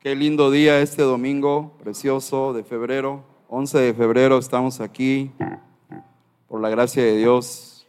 [0.00, 5.32] Qué lindo día este domingo precioso de febrero, 11 de febrero estamos aquí
[6.46, 7.84] por la gracia de Dios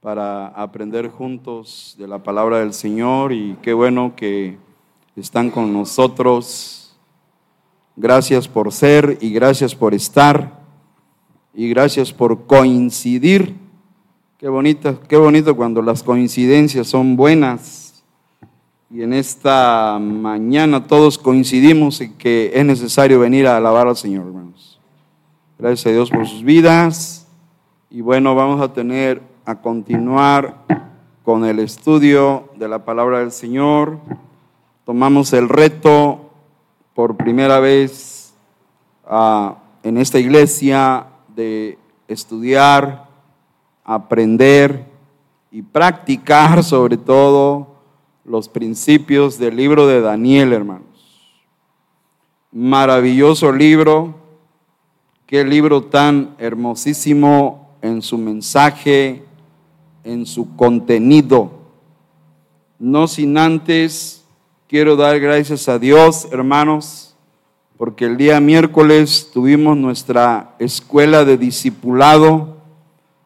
[0.00, 4.58] para aprender juntos de la palabra del Señor y qué bueno que
[5.16, 6.96] están con nosotros.
[7.96, 10.60] Gracias por ser y gracias por estar
[11.52, 13.56] y gracias por coincidir.
[14.38, 17.81] Qué bonito, qué bonito cuando las coincidencias son buenas
[18.92, 24.26] y en esta mañana todos coincidimos en que es necesario venir a alabar al Señor,
[24.26, 24.78] hermanos.
[25.58, 27.26] Gracias a Dios por sus vidas.
[27.88, 30.58] Y bueno, vamos a tener a continuar
[31.24, 33.98] con el estudio de la palabra del Señor.
[34.84, 36.30] Tomamos el reto
[36.94, 38.34] por primera vez
[39.06, 41.78] ah, en esta iglesia de
[42.08, 43.06] estudiar,
[43.84, 44.84] aprender
[45.50, 47.71] y practicar sobre todo
[48.24, 50.86] los principios del libro de Daniel, hermanos.
[52.52, 54.14] Maravilloso libro,
[55.26, 59.24] qué libro tan hermosísimo en su mensaje,
[60.04, 61.50] en su contenido.
[62.78, 64.24] No sin antes
[64.68, 67.16] quiero dar gracias a Dios, hermanos,
[67.76, 72.58] porque el día miércoles tuvimos nuestra escuela de discipulado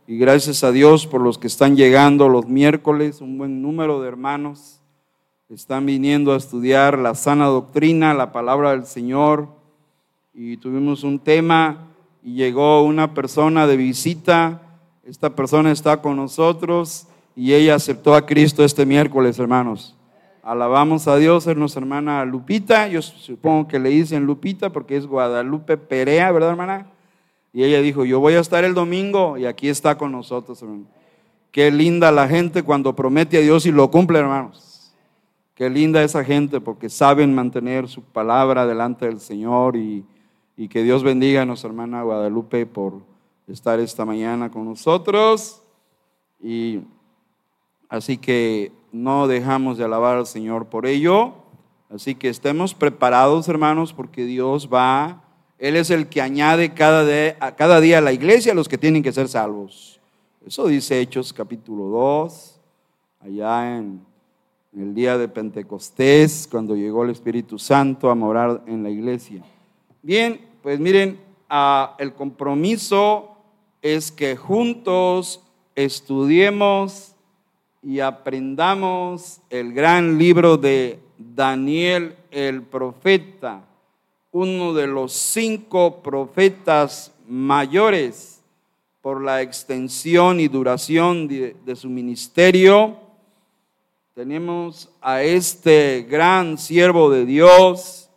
[0.07, 4.09] y gracias a Dios por los que están llegando los miércoles, un buen número de
[4.09, 4.76] hermanos
[5.49, 9.49] están viniendo a estudiar la sana doctrina, la palabra del Señor,
[10.35, 11.87] y tuvimos un tema
[12.23, 14.61] y llegó una persona de visita,
[15.05, 19.95] esta persona está con nosotros y ella aceptó a Cristo este miércoles, hermanos.
[20.43, 25.07] Alabamos a Dios, es nuestra hermana Lupita, yo supongo que le dicen Lupita porque es
[25.07, 26.89] Guadalupe Perea, ¿verdad, hermana?
[27.53, 30.87] Y ella dijo, yo voy a estar el domingo y aquí está con nosotros, hermano.
[31.53, 34.76] Qué linda la gente cuando promete a Dios y lo cumple, hermanos.
[35.57, 40.05] Qué linda esa gente porque saben mantener su palabra delante del Señor y,
[40.69, 43.01] que Dios bendiga a nuestra hermana Guadalupe por
[43.49, 45.63] estar esta mañana con nosotros.
[46.43, 46.81] Y
[47.89, 51.33] así que no dejamos de alabar al Señor por ello.
[51.89, 55.25] Así que estemos preparados, hermanos, porque Dios va,
[55.59, 57.07] Él es el que añade cada,
[57.57, 60.03] cada día a la iglesia a los que tienen que ser salvos.
[60.47, 62.61] Eso dice Hechos capítulo 2,
[63.23, 64.16] allá en
[64.77, 69.43] el día de Pentecostés, cuando llegó el Espíritu Santo a morar en la iglesia.
[70.03, 73.37] Bien, pues miren, ah, el compromiso
[73.81, 75.43] es que juntos
[75.75, 77.15] estudiemos
[77.83, 83.65] y aprendamos el gran libro de Daniel el profeta,
[84.31, 88.43] uno de los cinco profetas mayores
[89.01, 93.06] por la extensión y duración de, de su ministerio
[94.17, 98.09] tenemos a este gran siervo de Dios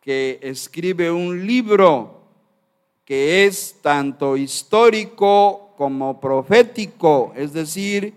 [0.00, 2.22] que escribe un libro
[3.04, 8.12] que es tanto histórico como profético, es decir,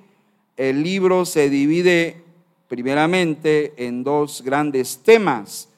[0.57, 2.23] el libro se divide
[2.67, 5.69] primeramente en dos grandes temas,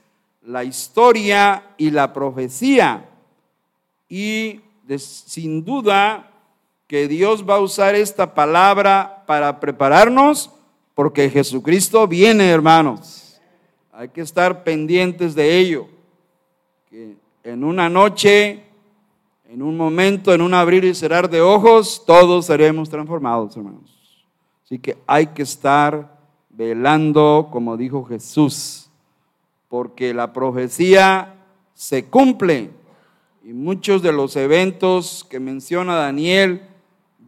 [0.43, 3.09] la historia y la profecía.
[4.07, 4.61] Y
[4.97, 6.31] sin duda
[6.87, 10.49] que Dios va a usar esta palabra para prepararnos
[10.95, 13.39] porque Jesucristo viene, hermanos.
[13.91, 15.87] Hay que estar pendientes de ello.
[16.89, 18.63] Que en una noche,
[19.49, 23.91] en un momento, en un abrir y cerrar de ojos, todos seremos transformados, hermanos.
[24.63, 26.17] Así que hay que estar
[26.49, 28.89] velando, como dijo Jesús,
[29.67, 31.35] porque la profecía
[31.73, 32.69] se cumple.
[33.43, 36.61] Y muchos de los eventos que menciona Daniel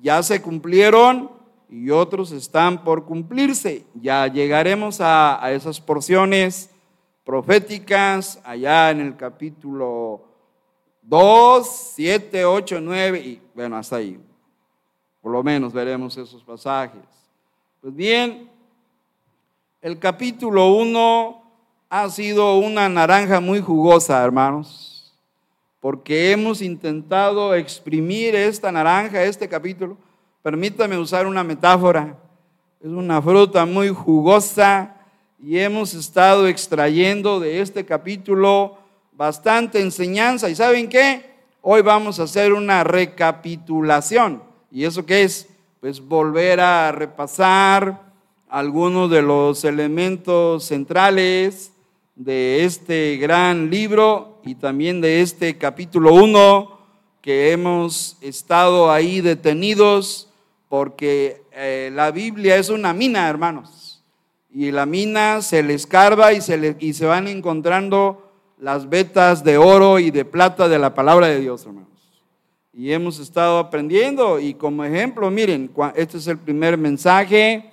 [0.01, 1.31] ya se cumplieron
[1.69, 3.85] y otros están por cumplirse.
[3.95, 6.69] Ya llegaremos a, esas porciones
[7.23, 10.23] proféticas allá en el capítulo
[11.01, 14.19] 2, 7, 8, 9 y bueno, hasta ahí.
[15.21, 17.01] Por lo menos veremos esos pasajes.
[17.81, 18.49] Pues bien,
[19.81, 21.43] el capítulo 1
[21.89, 25.13] ha sido una naranja muy jugosa, hermanos,
[25.79, 29.97] porque hemos intentado exprimir esta naranja, este capítulo,
[30.43, 32.17] Permítame usar una metáfora.
[32.81, 34.93] Es una fruta muy jugosa
[35.41, 38.77] y hemos estado extrayendo de este capítulo
[39.13, 40.49] bastante enseñanza.
[40.49, 41.31] ¿Y saben qué?
[41.61, 44.43] Hoy vamos a hacer una recapitulación.
[44.69, 45.47] ¿Y eso qué es?
[45.79, 48.01] Pues volver a repasar
[48.49, 51.71] algunos de los elementos centrales
[52.17, 56.79] de este gran libro y también de este capítulo 1
[57.21, 60.27] que hemos estado ahí detenidos
[60.73, 64.01] porque eh, la Biblia es una mina, hermanos.
[64.49, 69.43] y la mina se le escarba y se, le, y se van encontrando las vetas
[69.43, 71.91] de oro y de plata de la palabra de Dios, hermanos.
[72.73, 77.69] Y hemos estado aprendiendo y como ejemplo, miren, este es el primer mensaje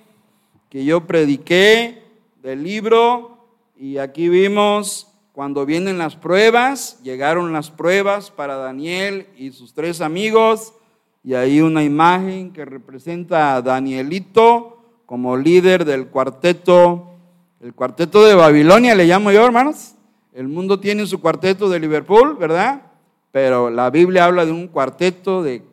[0.69, 2.03] que yo prediqué
[2.43, 9.53] del libro y aquí vimos cuando vienen las pruebas, llegaron las pruebas para Daniel y
[9.53, 10.75] sus tres amigos
[11.23, 17.07] y ahí una imagen que representa a Danielito como líder del cuarteto,
[17.59, 19.95] el cuarteto de Babilonia le llamo yo, hermanos.
[20.33, 22.81] El mundo tiene su cuarteto de Liverpool, ¿verdad?
[23.31, 25.63] Pero la Biblia habla de un cuarteto de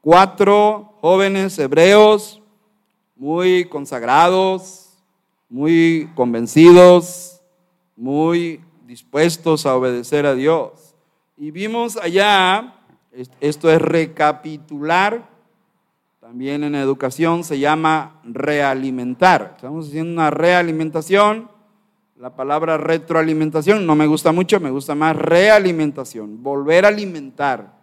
[0.00, 2.42] cuatro jóvenes hebreos
[3.16, 4.98] muy consagrados,
[5.48, 7.40] muy convencidos,
[7.96, 10.94] muy dispuestos a obedecer a Dios.
[11.36, 12.73] Y vimos allá,
[13.40, 15.28] esto es recapitular,
[16.20, 19.52] también en educación se llama realimentar.
[19.56, 21.50] Estamos haciendo una realimentación.
[22.16, 26.42] La palabra retroalimentación no me gusta mucho, me gusta más realimentación.
[26.42, 27.78] Volver a alimentar,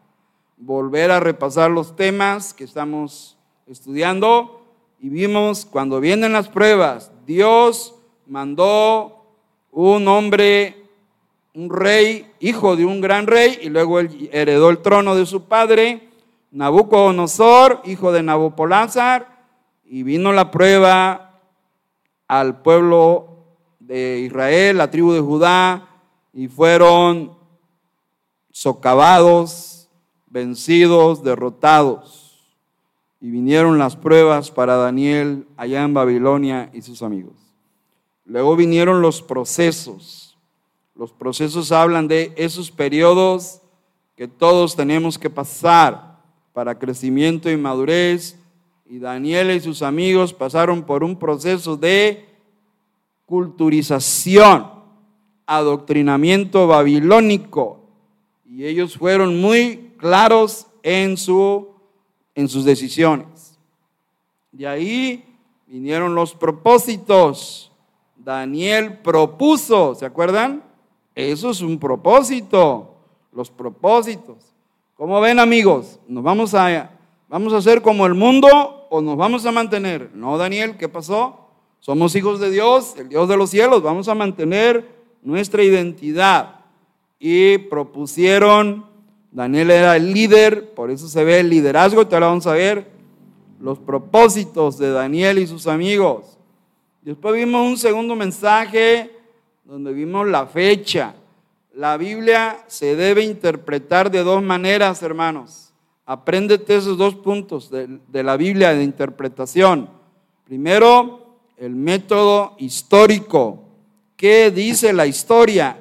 [0.57, 3.38] volver a repasar los temas que estamos
[3.68, 4.66] estudiando.
[5.00, 7.95] Y vimos cuando vienen las pruebas, Dios
[8.25, 9.36] mandó
[9.72, 10.81] un hombre,
[11.53, 15.44] un rey, hijo de un gran rey, y luego él heredó el trono de su
[15.45, 16.09] padre
[16.51, 19.45] Nabucodonosor, hijo de Nabopolázar,
[19.86, 21.39] y vino la prueba
[22.27, 23.45] al pueblo
[23.80, 25.88] de Israel, la tribu de Judá,
[26.33, 27.33] y fueron
[28.51, 29.89] socavados,
[30.27, 32.50] vencidos, derrotados.
[33.19, 37.33] Y vinieron las pruebas para Daniel allá en Babilonia y sus amigos.
[38.25, 40.20] Luego vinieron los procesos.
[41.01, 43.59] Los procesos hablan de esos periodos
[44.15, 46.21] que todos tenemos que pasar
[46.53, 48.38] para crecimiento y madurez.
[48.86, 52.30] Y Daniel y sus amigos pasaron por un proceso de
[53.25, 54.68] culturización,
[55.48, 57.80] adoctrinamiento babilónico.
[58.45, 61.69] Y ellos fueron muy claros en, su,
[62.36, 63.57] en sus decisiones.
[64.51, 65.25] De ahí
[65.65, 67.71] vinieron los propósitos.
[68.18, 70.69] Daniel propuso, ¿se acuerdan?
[71.16, 72.96] Eso es un propósito,
[73.34, 74.38] los propósitos.
[74.96, 76.00] ¿Cómo ven amigos?
[76.08, 76.92] ¿Nos vamos a,
[77.28, 80.12] vamos a hacer como el mundo o nos vamos a mantener?
[80.13, 81.48] No, Daniel, ¿qué pasó?
[81.80, 84.88] Somos hijos de Dios, el Dios de los cielos, vamos a mantener
[85.24, 86.60] nuestra identidad.
[87.19, 88.86] Y propusieron,
[89.31, 92.92] Daniel era el líder, por eso se ve el liderazgo, y ahora vamos a ver
[93.60, 96.38] los propósitos de Daniel y sus amigos.
[97.02, 99.12] Después vimos un segundo mensaje
[99.63, 101.16] donde vimos la fecha.
[101.74, 105.72] La Biblia se debe interpretar de dos maneras, hermanos.
[106.06, 109.90] Apréndete esos dos puntos de, la Biblia de interpretación.
[110.44, 113.63] Primero, el método histórico.
[114.18, 115.80] ¿Qué dice la historia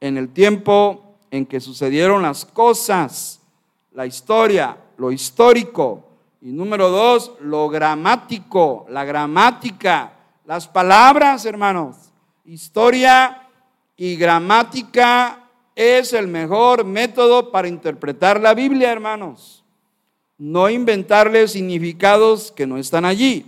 [0.00, 3.40] en el tiempo en que sucedieron las cosas?
[3.92, 6.04] La historia, lo histórico.
[6.40, 10.14] Y número dos, lo gramático, la gramática,
[10.46, 12.09] las palabras, hermanos.
[12.50, 13.46] Historia
[13.96, 19.62] y gramática es el mejor método para interpretar la Biblia, hermanos.
[20.36, 23.46] No inventarle significados que no están allí.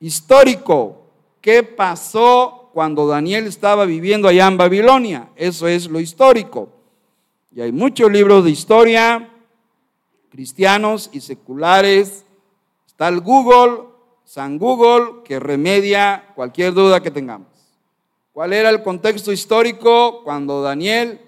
[0.00, 1.02] Histórico,
[1.42, 5.28] ¿qué pasó cuando Daniel estaba viviendo allá en Babilonia?
[5.36, 6.70] Eso es lo histórico.
[7.54, 9.28] Y hay muchos libros de historia,
[10.30, 12.24] cristianos y seculares.
[12.86, 13.82] Está el Google,
[14.24, 17.55] San Google, que remedia cualquier duda que tengamos.
[18.36, 21.18] ¿Cuál era el contexto histórico cuando Daniel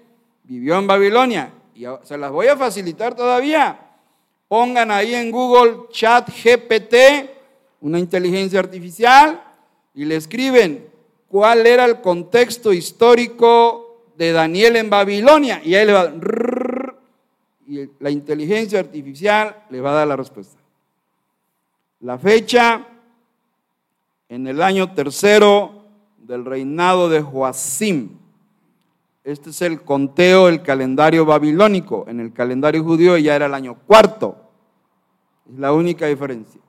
[0.43, 1.51] vivió en Babilonia?
[1.73, 3.79] Y se las voy a facilitar todavía.
[4.47, 6.93] Pongan ahí en Google Chat GPT,
[7.81, 9.41] una inteligencia artificial,
[9.95, 10.87] y le escriben
[11.27, 15.63] cuál era el contexto histórico de Daniel en Babilonia.
[15.65, 16.13] Y ahí le va,
[17.65, 20.59] y la inteligencia artificial le va a dar la respuesta.
[22.01, 22.85] La fecha
[24.29, 25.78] en el año tercero
[26.29, 28.09] del reinado de Joacim.
[29.23, 32.05] Este es el conteo, el calendario babilónico.
[32.07, 34.35] En el calendario judío ya era el año cuarto.
[35.51, 36.61] Es la única diferencia.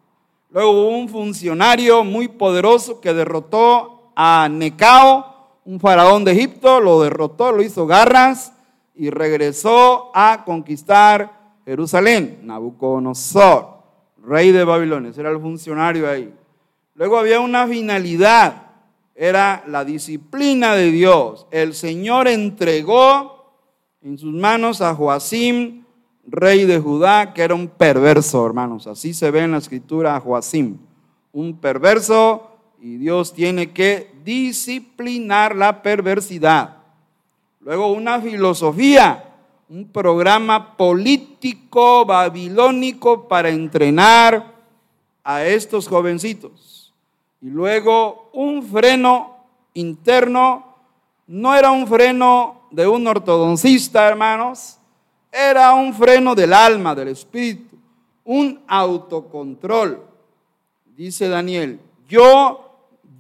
[0.49, 7.03] Luego hubo un funcionario muy poderoso que derrotó a Necao, un faraón de Egipto, lo
[7.03, 8.55] derrotó, lo hizo garras
[8.95, 12.41] y regresó a conquistar Jerusalén.
[12.45, 13.83] Nabucodonosor,
[14.25, 16.35] rey de Babilonia, era el funcionario ahí.
[16.95, 18.70] Luego había una finalidad
[19.21, 21.47] era la disciplina de Dios.
[21.51, 23.53] El Señor entregó
[24.01, 25.85] en sus manos a Joacim,
[26.27, 28.87] rey de Judá, que era un perverso, hermanos.
[28.87, 30.79] Así se ve en la escritura a Joacim,
[31.33, 32.49] un perverso,
[32.81, 36.79] y Dios tiene que disciplinar la perversidad.
[37.61, 39.35] Luego una filosofía,
[39.69, 44.55] un programa político babilónico para entrenar
[45.23, 46.95] a estos jovencitos.
[47.43, 49.37] Y luego un freno
[49.75, 50.65] interno,
[51.27, 54.79] no era un freno de un ortodoncista, hermanos,
[55.33, 57.77] era un freno del alma, del espíritu,
[58.25, 60.03] un autocontrol.
[60.97, 62.71] Dice Daniel, yo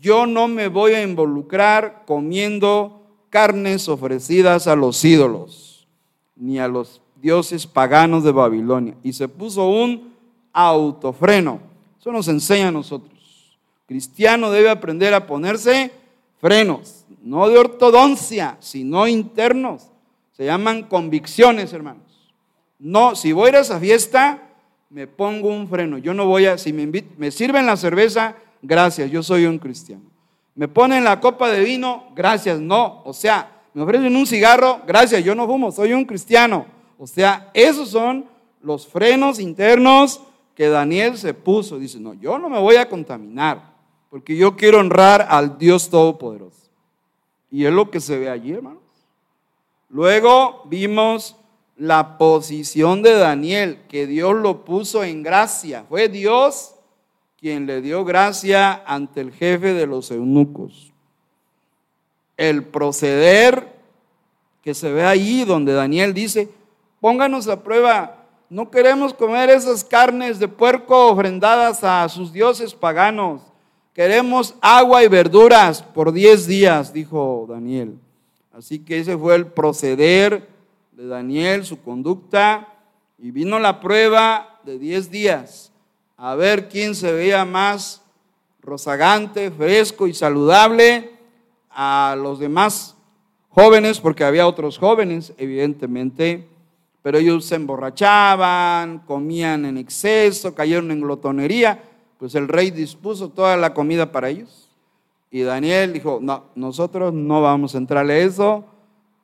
[0.01, 5.87] yo no me voy a involucrar comiendo carnes ofrecidas a los ídolos,
[6.35, 8.95] ni a los dioses paganos de Babilonia.
[9.03, 10.15] Y se puso un
[10.53, 11.61] autofreno.
[12.01, 13.20] Eso nos enseña a nosotros.
[13.91, 15.91] Cristiano debe aprender a ponerse
[16.41, 19.91] frenos, no de ortodoncia, sino internos.
[20.31, 22.05] Se llaman convicciones, hermanos.
[22.79, 24.43] No, si voy a ir a esa fiesta,
[24.91, 25.99] me pongo un freno.
[25.99, 26.87] Yo no voy a, si me,
[27.19, 30.05] me sirven la cerveza, gracias, yo soy un cristiano.
[30.55, 33.03] Me ponen la copa de vino, gracias, no.
[33.05, 36.65] O sea, me ofrecen un cigarro, gracias, yo no fumo, soy un cristiano.
[36.97, 38.25] O sea, esos son
[38.63, 40.21] los frenos internos
[40.55, 41.77] que Daniel se puso.
[41.77, 43.70] Dice, no, yo no me voy a contaminar,
[44.11, 46.69] porque yo quiero honrar al Dios Todopoderoso.
[47.51, 48.83] Y es lo que se ve allí, hermanos.
[49.89, 51.37] Luego vimos
[51.77, 55.85] la posición de Daniel, que Dios lo puso en gracia.
[55.89, 56.75] Fue Dios
[57.39, 60.93] quien le dio gracia ante el jefe de los eunucos.
[62.37, 63.81] El proceder
[64.63, 66.51] que se ve ahí donde Daniel dice,
[67.01, 73.41] pónganos a prueba, no queremos comer esas carnes de puerco ofrendadas a sus dioses paganos,
[73.93, 77.97] queremos agua y verduras por diez días, dijo Daniel.
[78.53, 80.49] Así que ese fue el proceder
[80.93, 82.69] de Daniel, su conducta,
[83.19, 85.71] y vino la prueba de diez días
[86.23, 88.03] a ver quién se veía más
[88.61, 91.13] rozagante, fresco y saludable
[91.71, 92.95] a los demás
[93.49, 96.47] jóvenes, porque había otros jóvenes, evidentemente,
[97.01, 101.83] pero ellos se emborrachaban, comían en exceso, cayeron en glotonería,
[102.21, 104.69] pues el rey dispuso toda la comida para ellos.
[105.33, 108.65] Y Daniel dijo, no, nosotros no vamos a entrarle a eso,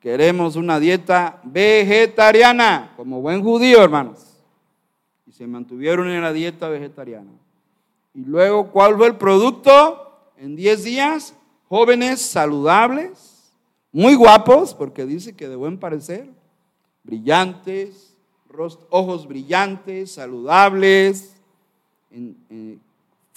[0.01, 4.27] queremos una dieta vegetariana, como buen judío, hermanos
[5.37, 7.29] se mantuvieron en la dieta vegetariana.
[8.15, 10.19] Y luego, ¿cuál fue el producto?
[10.35, 11.35] En 10 días,
[11.69, 13.53] jóvenes saludables,
[13.91, 16.27] muy guapos, porque dice que de buen parecer,
[17.03, 18.15] brillantes,
[18.89, 21.35] ojos brillantes, saludables,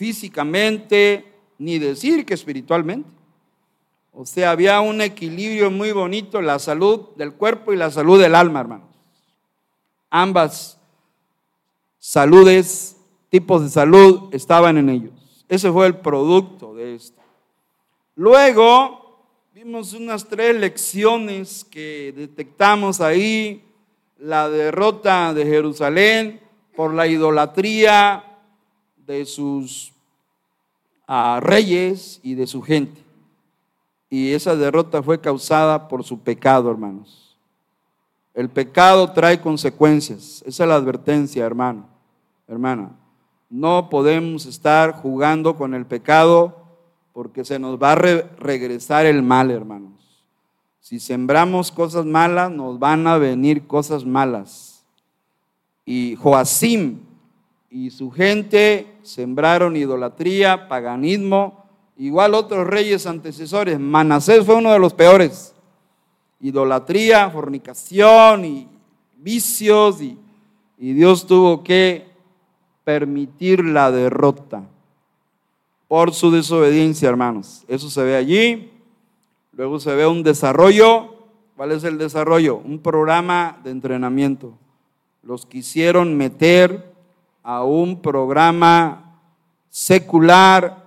[0.01, 1.27] físicamente,
[1.59, 3.11] ni decir que espiritualmente.
[4.15, 8.35] O sea, había un equilibrio muy bonito, la salud del cuerpo y la salud del
[8.35, 8.89] alma, hermanos.
[10.09, 10.81] Ambas
[11.99, 12.97] saludes,
[13.29, 15.45] tipos de salud estaban en ellos.
[15.51, 17.21] Ese fue el producto de esto.
[18.15, 23.67] Luego vimos unas tres lecciones que detectamos ahí.
[24.17, 26.41] La derrota de Jerusalén
[26.75, 28.25] por la idolatría
[29.13, 29.93] de sus
[31.07, 33.03] ah, reyes y de su gente.
[34.09, 37.37] Y esa derrota fue causada por su pecado, hermanos.
[38.35, 40.43] El pecado trae consecuencias.
[40.47, 41.91] Esa es la advertencia, hermano
[42.51, 42.91] hermana.
[43.49, 46.57] No podemos estar jugando con el pecado
[47.13, 49.93] porque se nos va a regresar el mal, hermanos.
[50.81, 54.85] Si sembramos cosas malas, nos van a venir cosas malas.
[55.85, 56.99] Y Joacim
[57.71, 61.65] y su gente sembraron idolatría, paganismo,
[61.97, 63.79] igual otros reyes antecesores.
[63.79, 65.55] Manasés fue uno de los peores.
[66.41, 68.69] Idolatría, fornicación y
[69.17, 70.19] vicios y,
[70.79, 72.09] Dios tuvo que
[72.85, 74.63] permitir la derrota
[75.87, 77.65] por su desobediencia, hermanos.
[77.69, 78.73] Eso se ve allí.
[79.53, 81.17] Luego se ve un desarrollo.
[81.55, 82.57] ¿Cuál es el desarrollo?
[82.57, 84.55] Un programa de entrenamiento.
[85.23, 86.90] Los quisieron meter
[87.51, 89.19] a un programa
[89.71, 90.85] secular,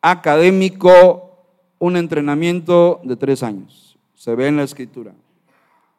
[0.00, 1.30] académico,
[1.78, 3.98] un entrenamiento de tres años.
[4.14, 5.12] Se ve en la escritura.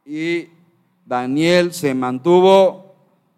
[0.08, 0.48] Y
[1.06, 2.96] Daniel se mantuvo,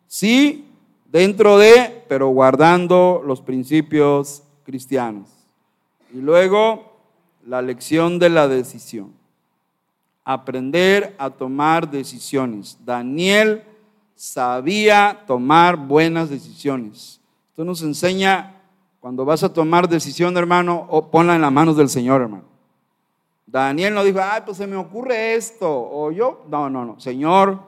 [0.07, 0.69] sí,
[1.11, 5.27] dentro de, pero guardando los principios cristianos.
[6.13, 6.93] Y luego,
[7.45, 9.11] la lección de la decisión.
[10.23, 12.77] Aprender a tomar decisiones.
[12.85, 13.63] Daniel
[14.19, 17.21] sabía tomar buenas decisiones.
[17.51, 18.61] Esto nos enseña,
[18.99, 22.43] cuando vas a tomar decisión, hermano, o ponla en las manos del Señor, hermano.
[23.47, 27.61] Daniel no dijo, ay, pues se me ocurre esto, o yo, no, no, no, Señor,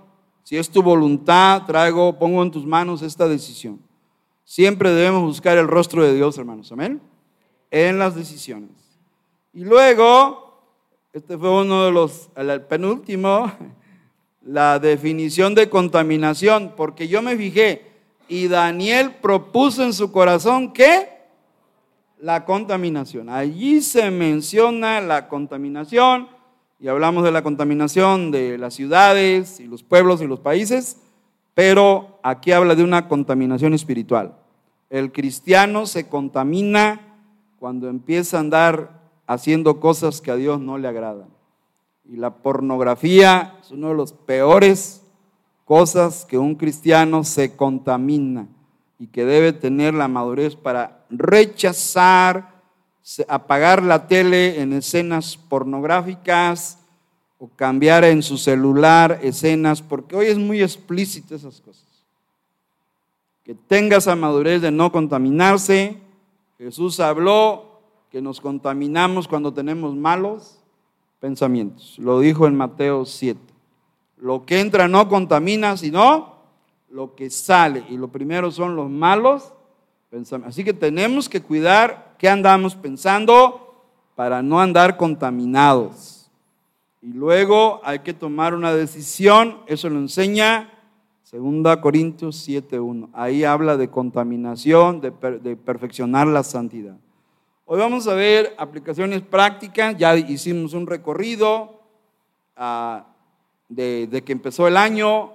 [0.44, 3.80] si es tu voluntad, traigo, pongo en tus manos esta decisión.
[4.44, 6.70] Siempre debemos buscar el rostro de Dios, hermanos.
[6.74, 7.02] Amén.
[7.72, 8.72] en las decisiones.
[9.54, 10.62] Y luego,
[11.14, 13.50] este fue uno de los, el penúltimo,
[14.44, 17.92] la definición de contaminación, porque yo me fijé,
[18.28, 21.10] y Daniel propuso en su corazón que
[22.20, 23.30] la contaminación.
[23.30, 26.30] Allí se menciona la contaminación
[26.80, 30.98] y hablamos de la contaminación de las ciudades y los pueblos y los países,
[31.54, 34.36] pero aquí habla de una contaminación espiritual.
[34.90, 37.02] El cristiano se contamina
[37.60, 41.41] cuando empieza a andar haciendo cosas que a Dios no le agradan.
[42.12, 45.02] Y la pornografía es uno de los peores
[45.64, 48.50] cosas que un cristiano se contamina
[49.00, 52.62] y que debe tener la madurez para rechazar,
[53.30, 56.80] apagar la tele en escenas pornográficas
[57.40, 61.88] o cambiar en su celular escenas, porque hoy es muy explícito esas cosas.
[63.46, 65.98] Que tenga esa madurez de no contaminarse.
[66.58, 67.80] Jesús habló
[68.12, 70.61] que nos contaminamos cuando tenemos malos
[71.22, 71.98] pensamientos.
[72.00, 73.40] Lo dijo en Mateo 7.
[74.18, 76.36] Lo que entra no contamina, sino
[76.90, 77.86] lo que sale.
[77.90, 79.54] Y lo primero son los malos
[80.10, 80.54] pensamientos.
[80.54, 83.86] Así que tenemos que cuidar qué andamos pensando
[84.16, 86.30] para no andar contaminados.
[87.02, 89.60] Y luego hay que tomar una decisión.
[89.68, 90.70] Eso lo enseña
[91.32, 93.10] 2 Corintios 7.1.
[93.14, 95.12] Ahí habla de contaminación, de,
[95.42, 96.98] de perfeccionar la santidad.
[97.66, 99.98] Hoy vamos a ver aplicaciones prácticas.
[99.98, 101.82] Ya hicimos un recorrido.
[102.56, 103.06] Ah,
[103.72, 105.32] de, que empezó el año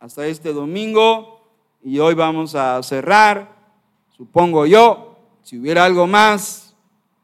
[0.00, 1.40] hasta este domingo
[1.82, 3.54] y hoy vamos a cerrar,
[4.16, 6.74] supongo yo, si hubiera algo más,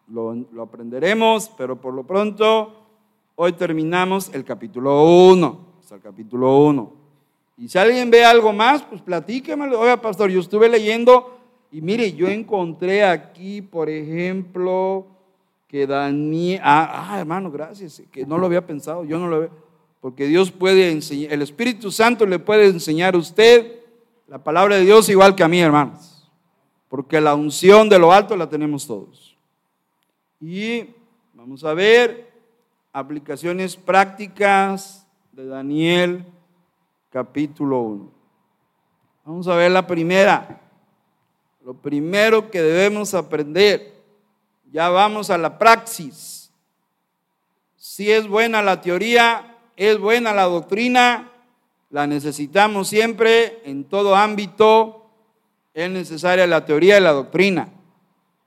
[0.08, 2.74] lo, lo aprenderemos, pero por lo pronto
[3.36, 6.92] hoy terminamos el capítulo 1, hasta el capítulo 1.
[7.56, 9.80] Y si alguien ve algo más, pues platíquemelo.
[9.80, 11.38] Oiga, pastor, yo estuve leyendo
[11.74, 15.08] y mire, yo encontré aquí, por ejemplo,
[15.66, 19.48] que Daniel, ah, ah hermano, gracias, que no lo había pensado, yo no lo había,
[20.00, 23.80] porque Dios puede enseñar, el Espíritu Santo le puede enseñar a usted
[24.28, 26.30] la palabra de Dios igual que a mí, hermanos.
[26.88, 29.36] Porque la unción de lo alto la tenemos todos.
[30.40, 30.90] Y
[31.32, 32.30] vamos a ver
[32.92, 36.24] aplicaciones prácticas de Daniel
[37.10, 38.10] capítulo 1.
[39.24, 40.60] Vamos a ver la primera.
[41.64, 43.94] Lo primero que debemos aprender.
[44.70, 46.50] Ya vamos a la praxis.
[47.76, 51.30] Si es buena la teoría, es buena la doctrina,
[51.88, 55.06] la necesitamos siempre, en todo ámbito
[55.72, 57.68] es necesaria la teoría y la doctrina.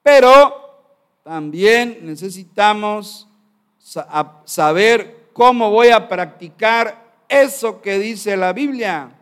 [0.03, 0.85] Pero
[1.23, 3.27] también necesitamos
[4.45, 9.16] saber cómo voy a practicar eso que dice la Biblia.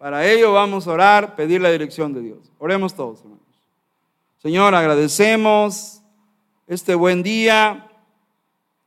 [0.00, 2.38] Para ello vamos a orar, pedir la dirección de Dios.
[2.58, 3.44] Oremos todos, hermanos.
[4.38, 6.00] Señor, agradecemos
[6.66, 7.86] este buen día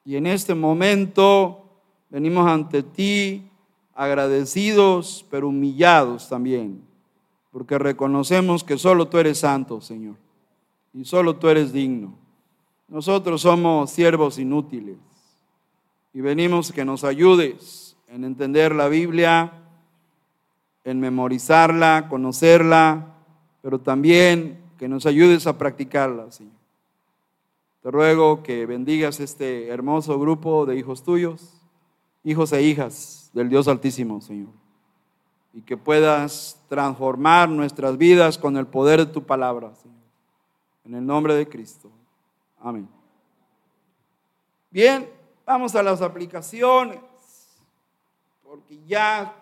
[0.03, 1.69] y en este momento
[2.09, 3.47] venimos ante ti
[3.93, 6.83] agradecidos, pero humillados también,
[7.51, 10.15] porque reconocemos que solo tú eres santo, Señor,
[10.95, 12.15] y solo tú eres digno.
[12.87, 14.97] Nosotros somos siervos inútiles
[16.11, 19.59] y venimos que nos ayudes en entender la Biblia,
[20.83, 23.15] en memorizarla, conocerla,
[23.61, 26.53] pero también que nos ayudes a practicarla, Señor.
[27.81, 31.63] Te ruego que bendigas este hermoso grupo de hijos tuyos
[32.23, 34.49] hijos e hijas del Dios Altísimo, Señor.
[35.53, 39.97] Y que puedas transformar nuestras vidas con el poder de tu palabra, Señor.
[40.85, 41.89] En el nombre de Cristo.
[42.59, 42.87] Amén.
[44.71, 45.07] Bien,
[45.45, 46.99] vamos a las aplicaciones.
[48.43, 49.35] Porque ya,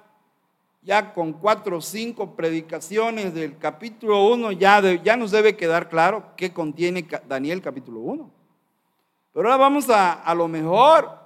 [0.81, 6.35] ya con cuatro o cinco predicaciones del capítulo 1, ya, ya nos debe quedar claro
[6.35, 8.31] qué contiene Daniel capítulo 1.
[9.33, 11.21] Pero ahora vamos a, a lo mejor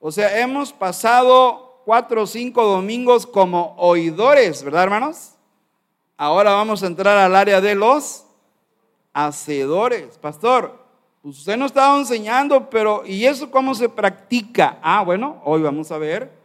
[0.00, 5.32] o sea, hemos pasado cuatro o cinco domingos como oidores, ¿verdad, hermanos?
[6.16, 8.24] Ahora vamos a entrar al área de los
[9.12, 10.16] hacedores.
[10.18, 10.78] Pastor,
[11.20, 14.78] pues usted nos estaba enseñando, pero ¿y eso cómo se practica?
[14.82, 16.37] Ah, bueno, hoy vamos a ver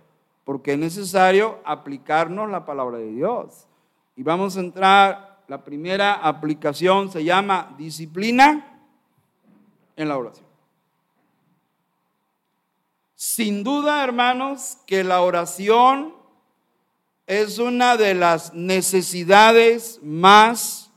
[0.43, 3.67] porque es necesario aplicarnos la palabra de Dios.
[4.15, 8.81] Y vamos a entrar, la primera aplicación se llama disciplina
[9.95, 10.45] en la oración.
[13.15, 16.13] Sin duda, hermanos, que la oración
[17.25, 20.91] es una de las necesidades más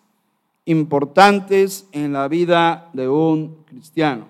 [0.64, 4.26] importantes en la vida de un cristiano.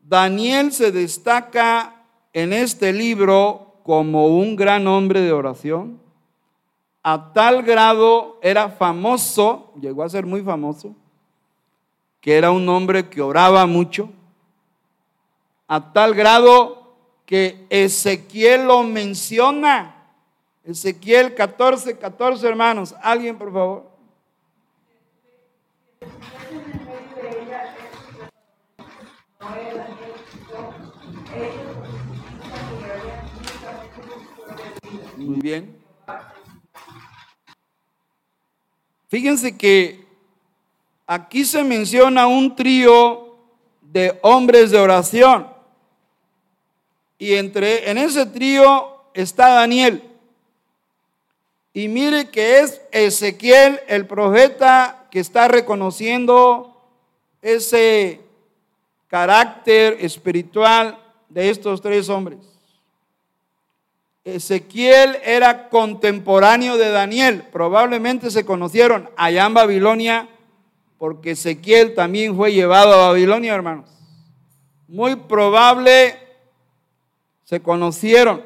[0.00, 1.95] Daniel se destaca
[2.36, 5.98] en este libro como un gran hombre de oración.
[7.02, 10.94] A tal grado era famoso, llegó a ser muy famoso,
[12.20, 14.10] que era un hombre que oraba mucho,
[15.66, 16.94] a tal grado
[17.24, 19.94] que Ezequiel lo menciona.
[20.62, 22.94] Ezequiel 14, 14 hermanos.
[23.00, 23.90] Alguien, por favor.
[35.26, 35.76] Muy bien.
[39.08, 40.06] Fíjense que
[41.04, 43.36] aquí se menciona un trío
[43.82, 45.48] de hombres de oración.
[47.18, 50.02] Y entre en ese trío está Daniel.
[51.72, 56.80] Y mire que es Ezequiel, el profeta, que está reconociendo
[57.42, 58.20] ese
[59.08, 62.55] carácter espiritual de estos tres hombres.
[64.26, 70.28] Ezequiel era contemporáneo de Daniel, probablemente se conocieron allá en Babilonia,
[70.98, 73.88] porque Ezequiel también fue llevado a Babilonia, hermanos.
[74.88, 76.16] Muy probable
[77.44, 78.42] se conocieron.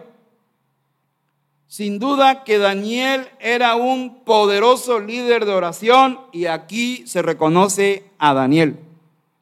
[1.67, 8.35] Sin duda que Daniel era un poderoso líder de oración y aquí se reconoce a
[8.35, 8.77] Daniel.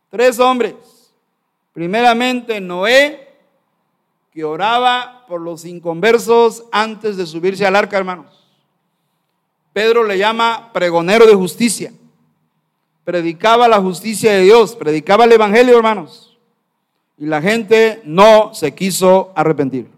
[0.08, 0.74] Tres hombres.
[1.72, 3.27] Primeramente Noé,
[4.44, 8.38] oraba por los inconversos antes de subirse al arca, hermanos.
[9.72, 11.92] Pedro le llama pregonero de justicia.
[13.04, 16.36] Predicaba la justicia de Dios, predicaba el Evangelio, hermanos.
[17.16, 19.90] Y la gente no se quiso arrepentir.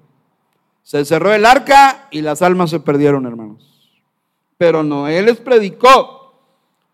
[0.83, 3.93] Se cerró el arca y las almas se perdieron, hermanos.
[4.59, 6.35] Pero Noé les predicó.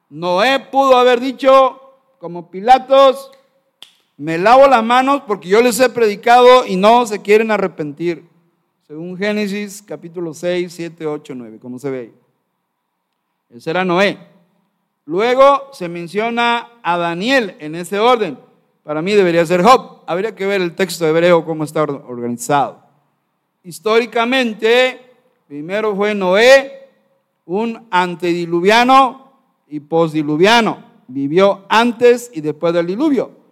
[0.09, 1.81] Noé pudo haber dicho,
[2.19, 3.31] como Pilatos,
[4.17, 8.25] me lavo las manos porque yo les he predicado y no se quieren arrepentir.
[8.87, 12.13] Según Génesis capítulo 6, 7, 8, 9, como se ve ahí.
[13.51, 14.19] Ese era Noé.
[15.05, 18.39] Luego se menciona a Daniel en ese orden.
[18.83, 20.03] Para mí debería ser Job.
[20.07, 22.83] Habría que ver el texto hebreo cómo está organizado.
[23.65, 25.01] Históricamente,
[25.47, 26.89] primero fue Noé,
[27.45, 29.33] un antediluviano
[29.69, 30.85] y postdiluviano.
[31.09, 33.46] Vivió antes y después del diluvio.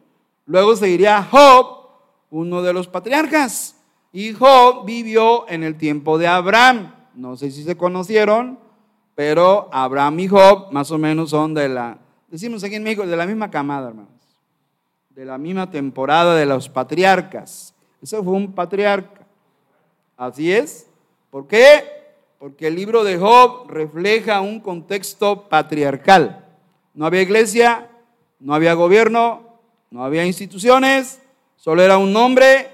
[0.47, 1.89] Luego seguiría Job,
[2.31, 3.77] uno de los patriarcas.
[4.13, 6.95] Y Job vivió en el tiempo de Abraham.
[7.15, 8.59] No sé si se conocieron,
[9.15, 13.17] pero Abraham y Job más o menos son de la, decimos aquí en México, de
[13.17, 14.11] la misma camada, hermanos.
[15.11, 17.75] De la misma temporada de los patriarcas.
[18.03, 19.27] Ese fue un patriarca.
[20.17, 20.89] Así es.
[21.31, 21.85] ¿Por qué?
[22.39, 26.45] Porque el libro de Job refleja un contexto patriarcal.
[26.93, 27.89] No había iglesia,
[28.39, 29.54] no había gobierno,
[29.95, 31.21] no había instituciones,
[31.55, 32.69] solo era un hombre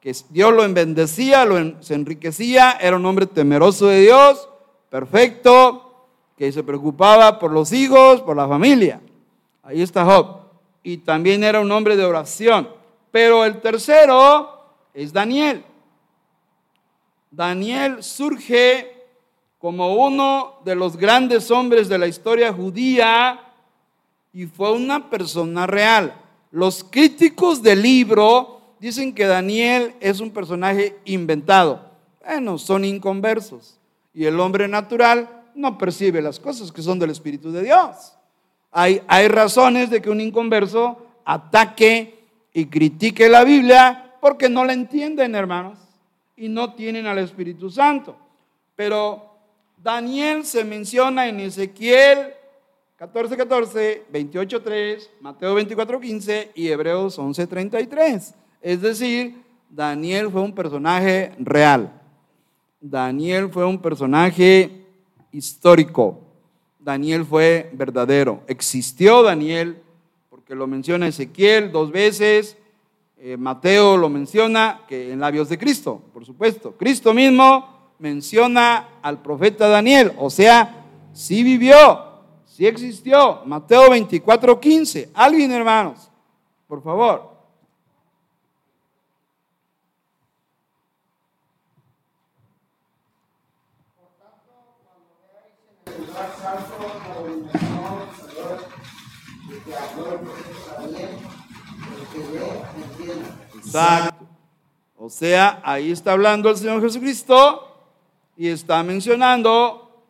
[0.00, 4.48] que Dios lo bendecía, lo se enriquecía, era un hombre temeroso de Dios,
[4.90, 9.00] perfecto, que se preocupaba por los hijos, por la familia.
[9.62, 10.48] Ahí está Job.
[10.82, 12.68] Y también era un hombre de oración.
[13.12, 15.64] Pero el tercero es Daniel.
[17.30, 19.06] Daniel surge
[19.58, 23.44] como uno de los grandes hombres de la historia judía
[24.32, 26.24] y fue una persona real.
[26.50, 31.90] Los críticos del libro dicen que Daniel es un personaje inventado.
[32.24, 33.78] Bueno, son inconversos.
[34.14, 38.14] Y el hombre natural no percibe las cosas que son del Espíritu de Dios.
[38.70, 44.72] Hay, hay razones de que un inconverso ataque y critique la Biblia porque no la
[44.72, 45.78] entienden, hermanos,
[46.36, 48.16] y no tienen al Espíritu Santo.
[48.74, 49.28] Pero
[49.76, 52.34] Daniel se menciona en Ezequiel
[52.98, 58.34] 14, 14, 28, 3, Mateo 24, 15 y Hebreos 11, 33.
[58.60, 61.92] Es decir, Daniel fue un personaje real.
[62.80, 64.84] Daniel fue un personaje
[65.30, 66.18] histórico.
[66.80, 68.42] Daniel fue verdadero.
[68.48, 69.80] Existió Daniel,
[70.28, 72.56] porque lo menciona Ezequiel dos veces.
[73.16, 76.72] Eh, Mateo lo menciona, que en labios de Cristo, por supuesto.
[76.72, 82.07] Cristo mismo menciona al profeta Daniel, o sea, sí vivió,
[82.58, 83.42] si existió.
[83.44, 85.10] Mateo 24, 15.
[85.14, 86.10] Alguien, hermanos,
[86.66, 87.38] por favor.
[103.54, 104.26] Exacto.
[104.96, 107.92] O sea, ahí está hablando el Señor Jesucristo
[108.36, 110.02] y está mencionando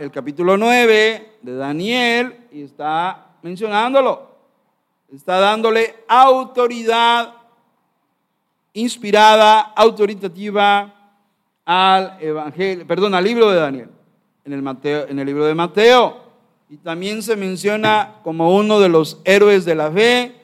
[0.00, 4.34] el capítulo 9 de Daniel y está mencionándolo.
[5.12, 7.34] Está dándole autoridad
[8.72, 10.92] inspirada, autoritativa
[11.66, 13.90] al evangelio, perdón, al libro de Daniel,
[14.44, 16.24] en el, Mateo, en el libro de Mateo.
[16.70, 20.34] y también se menciona como uno de los héroes de la fe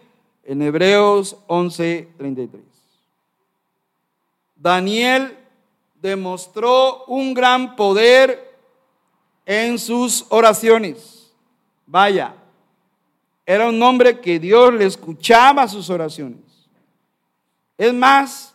[0.45, 2.61] en Hebreos 11:33.
[4.55, 5.37] Daniel
[5.95, 8.50] demostró un gran poder
[9.53, 11.33] en sus oraciones.
[11.85, 12.37] Vaya,
[13.45, 16.39] era un hombre que Dios le escuchaba sus oraciones.
[17.77, 18.55] Es más,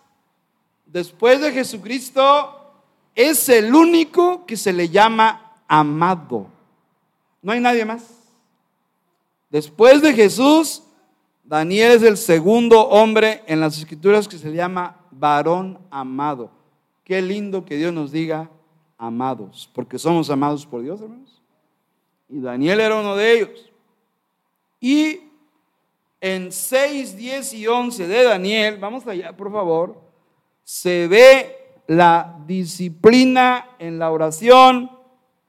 [0.86, 2.72] después de Jesucristo,
[3.14, 6.48] es el único que se le llama amado.
[7.42, 8.06] No hay nadie más.
[9.50, 10.82] Después de Jesús,
[11.44, 16.52] Daniel es el segundo hombre en las escrituras que se le llama varón amado.
[17.04, 18.50] Qué lindo que Dios nos diga
[18.98, 21.42] amados, porque somos amados por Dios, hermanos.
[22.30, 23.72] Y Daniel era uno de ellos.
[24.80, 25.22] Y
[26.22, 30.02] en 6, 10 y 11 de Daniel, vamos allá, por favor,
[30.64, 31.56] se ve
[31.88, 34.90] la disciplina en la oración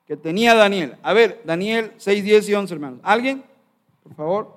[0.07, 0.97] que tenía Daniel.
[1.03, 3.01] A ver, Daniel 6, 10 y 11, hermanos.
[3.03, 3.45] ¿Alguien?
[4.03, 4.57] Por favor.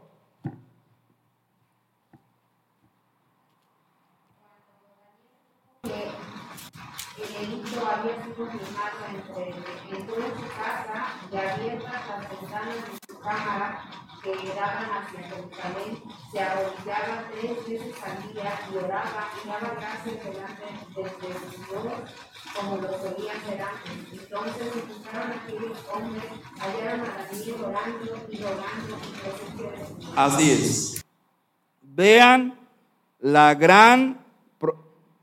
[7.89, 13.84] había sido firmado entre entró en su casa y abiertas las ventanas de su cámara
[14.23, 20.23] que daban hacia Jerusalén, se arrodillaba tres veces al día y oraba y daba gracias
[20.25, 22.12] delante de Dios
[22.53, 24.21] como lo solía hacer antes.
[24.21, 26.23] Entonces se buscaron aquellos hombres,
[26.60, 28.97] hallaron a Daniel orando y orando
[30.03, 31.05] y Así es.
[31.82, 32.60] Vean
[33.19, 34.25] la gran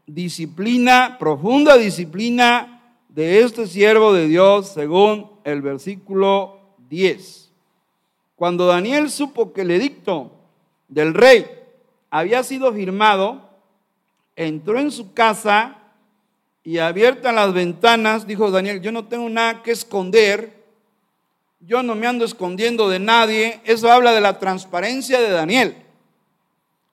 [0.07, 2.77] disciplina, profunda disciplina
[3.09, 6.56] de este siervo de Dios, según el versículo
[6.89, 7.51] 10.
[8.37, 10.31] Cuando Daniel supo que el edicto
[10.89, 11.47] del rey
[12.11, 13.51] había sido firmado,
[14.37, 15.79] entró en su casa
[16.63, 20.65] y abiertas las ventanas, dijo Daniel, yo no tengo nada que esconder,
[21.61, 25.77] yo no me ando escondiendo de nadie, eso habla de la transparencia de Daniel.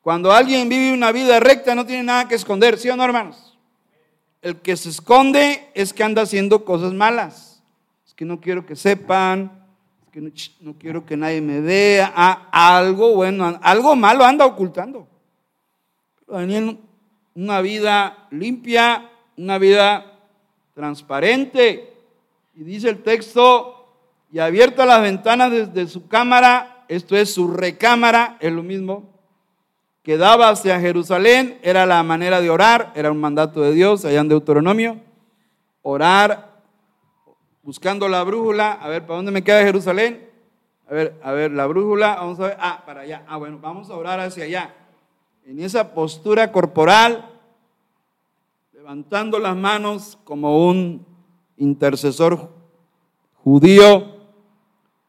[0.02, 3.58] Cuando alguien vive una vida recta no tiene nada que esconder, ¿sí o no, hermanos?
[4.42, 7.64] El que se esconde es que anda haciendo cosas malas.
[8.06, 9.63] Es que no quiero que sepan,
[10.14, 12.12] es que no, quiero que nadie me vea.
[12.16, 15.08] Ah, algo bueno, algo malo anda ocultando.
[16.20, 16.80] Pero Daniel,
[17.36, 20.20] una vida limpia, una vida
[20.74, 21.94] transparente.
[22.56, 23.88] Y dice el texto,
[24.32, 29.14] y abierta las ventanas desde su cámara, esto es su recámara, es lo mismo
[30.04, 34.20] que daba hacia Jerusalén era la manera de orar, era un mandato de Dios allá
[34.20, 35.00] en Deuteronomio.
[35.82, 36.53] Orar
[37.64, 40.30] buscando la brújula, a ver, ¿para dónde me queda Jerusalén?
[40.88, 43.90] A ver, a ver, la brújula, vamos a ver, ah, para allá, ah, bueno, vamos
[43.90, 44.76] a orar hacia allá.
[45.46, 47.30] En esa postura corporal,
[48.74, 51.06] levantando las manos como un
[51.58, 52.50] intercesor
[53.44, 54.18] judío,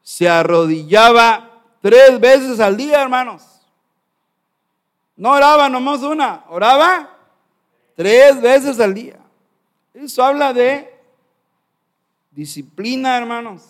[0.01, 3.43] se arrodillaba tres veces al día, hermanos.
[5.17, 7.17] No oraba nomás una, oraba
[7.95, 9.19] tres veces al día.
[9.93, 10.94] Eso habla de
[12.35, 13.63] disciplina, hermanos.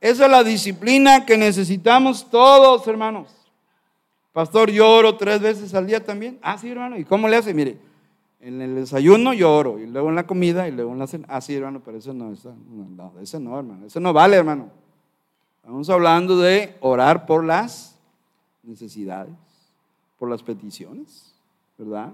[0.00, 3.28] Esa es la disciplina que necesitamos todos, hermanos.
[4.32, 6.38] Pastor, yo oro tres veces al día también.
[6.42, 6.98] Ah, sí, hermano.
[6.98, 7.54] ¿Y cómo le hace?
[7.54, 7.78] Mire,
[8.40, 11.26] en el desayuno yo oro, y luego en la comida, y luego en la cena.
[11.30, 13.86] Ah, sí, hermano, pero eso no, eso no, eso no, hermano.
[13.86, 14.70] Eso no vale, hermano.
[15.56, 17.98] Estamos hablando de orar por las
[18.62, 19.32] necesidades
[20.18, 21.34] por las peticiones,
[21.76, 22.12] ¿verdad?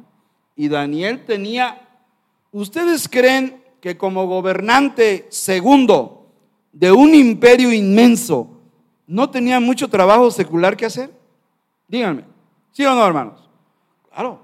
[0.57, 1.81] Y Daniel tenía,
[2.51, 6.27] ¿ustedes creen que como gobernante segundo
[6.73, 8.49] de un imperio inmenso
[9.07, 11.11] no tenía mucho trabajo secular que hacer?
[11.89, 12.25] Díganme,
[12.73, 13.49] ¿sí o no, hermanos?
[14.09, 14.41] Claro,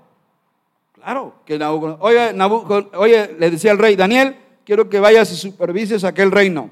[0.93, 1.55] claro, que
[2.01, 2.35] oye,
[2.95, 6.71] oye, le decía al rey, Daniel, quiero que vayas y supervises aquel reino,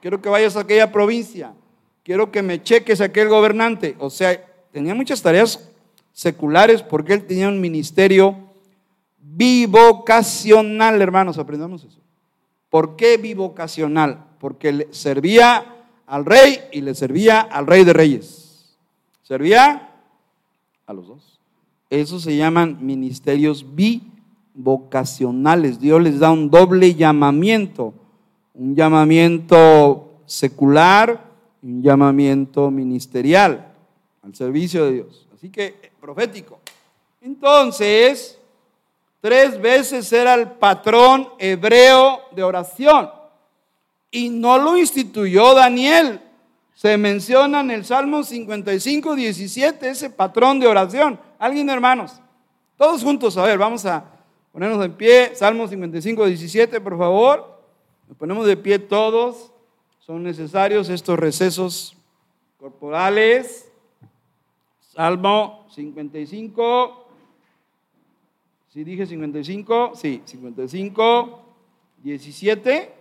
[0.00, 1.54] quiero que vayas a aquella provincia,
[2.02, 3.96] quiero que me cheques aquel gobernante.
[3.98, 5.70] O sea, tenía muchas tareas
[6.12, 8.36] seculares porque él tenía un ministerio
[9.18, 11.99] bivocacional, hermanos, aprendamos eso.
[12.70, 14.24] ¿Por qué bivocacional?
[14.38, 18.78] Porque le servía al rey y le servía al rey de reyes.
[19.22, 19.90] Servía
[20.86, 21.40] a los dos.
[21.90, 25.80] Esos se llaman ministerios bivocacionales.
[25.80, 27.92] Dios les da un doble llamamiento.
[28.54, 31.28] Un llamamiento secular
[31.62, 33.74] y un llamamiento ministerial
[34.22, 35.28] al servicio de Dios.
[35.34, 36.60] Así que profético.
[37.20, 38.39] Entonces,
[39.20, 43.10] tres veces era el patrón hebreo de oración.
[44.10, 46.20] Y no lo instituyó Daniel.
[46.74, 51.20] Se menciona en el Salmo 55, 17 ese patrón de oración.
[51.38, 52.20] ¿Alguien, hermanos?
[52.76, 54.04] Todos juntos, a ver, vamos a
[54.52, 55.34] ponernos en pie.
[55.34, 57.60] Salmo 55, 17, por favor.
[58.08, 59.50] Nos ponemos de pie todos
[60.10, 61.96] son necesarios estos recesos
[62.58, 63.70] corporales.
[64.80, 67.09] Salmo 55.
[68.72, 71.42] Si dije 55, sí, 55,
[72.04, 72.94] 17.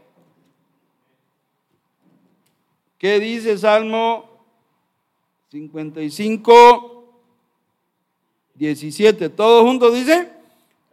[2.98, 4.26] ¿Qué dice Salmo
[5.52, 7.04] 55,
[8.56, 9.30] 17?
[9.30, 10.32] ¿Todos juntos dice?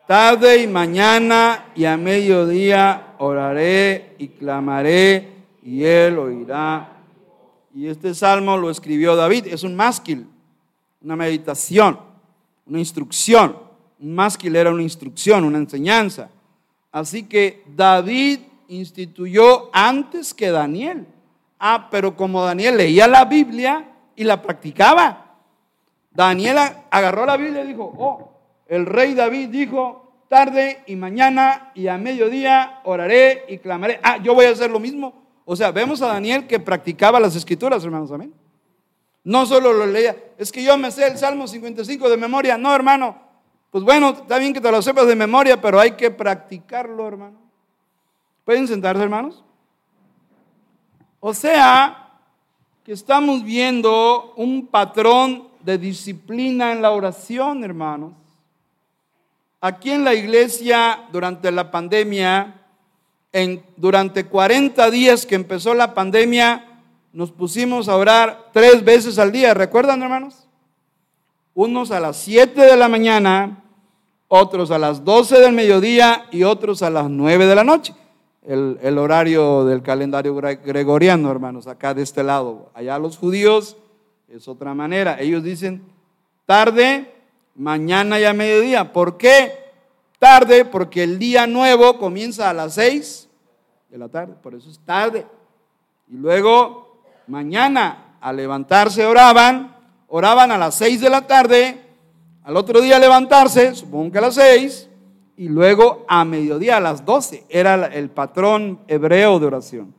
[0.07, 7.03] Tarde y mañana y a mediodía oraré y clamaré y él oirá.
[7.75, 10.27] Y este salmo lo escribió David, es un másquil,
[11.01, 11.99] una meditación,
[12.67, 13.65] una instrucción.
[13.98, 16.30] Un másquil era una instrucción, una enseñanza.
[16.92, 21.06] Así que David instituyó antes que Daniel.
[21.59, 25.35] Ah, pero como Daniel leía la Biblia y la practicaba,
[26.11, 26.59] Daniel
[26.90, 28.32] agarró la Biblia y dijo, oh,
[28.66, 34.00] el rey David dijo, tarde y mañana y a mediodía oraré y clamaré.
[34.02, 35.14] Ah, yo voy a hacer lo mismo.
[35.44, 38.35] O sea, vemos a Daniel que practicaba las escrituras, hermanos, amén.
[39.22, 42.56] No solo lo leía, es que yo me sé el Salmo 55 de memoria.
[42.56, 43.26] No, hermano,
[43.77, 47.37] pues bueno, está bien que te lo sepas de memoria, pero hay que practicarlo, hermano.
[48.43, 49.45] ¿Pueden sentarse, hermanos?
[51.21, 52.09] O sea,
[52.83, 58.15] que estamos viendo un patrón de disciplina en la oración, hermanos.
[59.61, 62.62] Aquí en la iglesia, durante la pandemia,
[63.31, 66.81] en, durante 40 días que empezó la pandemia,
[67.12, 69.53] nos pusimos a orar tres veces al día.
[69.53, 70.49] ¿Recuerdan, hermanos?
[71.53, 73.65] Unos a las 7 de la mañana,
[74.29, 77.95] otros a las 12 del mediodía y otros a las 9 de la noche.
[78.43, 82.71] El, horario del calendario gregoriano, hermanos, acá de este lado.
[82.75, 83.77] Allá los judíos
[84.29, 85.21] es otra manera.
[85.21, 85.83] Ellos dicen
[86.45, 87.12] tarde,
[87.57, 88.93] mañana y a mediodía.
[88.93, 89.53] ¿Por qué
[90.21, 90.65] tarde?
[90.65, 93.29] Porque el día nuevo comienza a las seis
[93.91, 95.27] de la tarde, por eso es tarde.
[96.09, 99.77] Y luego, mañana, al levantarse oraban,
[100.09, 101.86] oraban a las seis de la tarde,
[102.46, 104.88] al otro día levantarse, supongo que a las seis,
[105.37, 109.92] y luego a mediodía, a las doce, era el patrón hebreo de oración.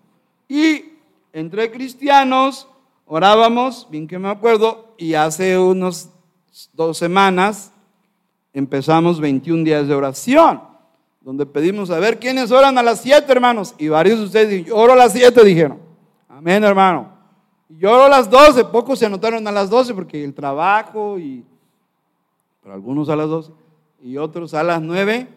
[0.48, 0.94] Y
[1.34, 2.70] entre cristianos
[3.06, 6.10] orábamos, bien que me acuerdo, y hace unos
[6.72, 7.74] dos semanas
[8.54, 10.62] empezamos 21 días de oración,
[11.20, 13.76] donde pedimos a ver quiénes oran a las 7, hermanos.
[13.78, 15.80] Y varios de ustedes yo oro a las 7, dijeron.
[16.30, 17.12] Amén, hermano.
[17.68, 21.44] Yo oro a las 12, pocos se anotaron a las 12 porque el trabajo y
[22.70, 23.52] algunos a las 12
[24.02, 25.28] y otros a las 9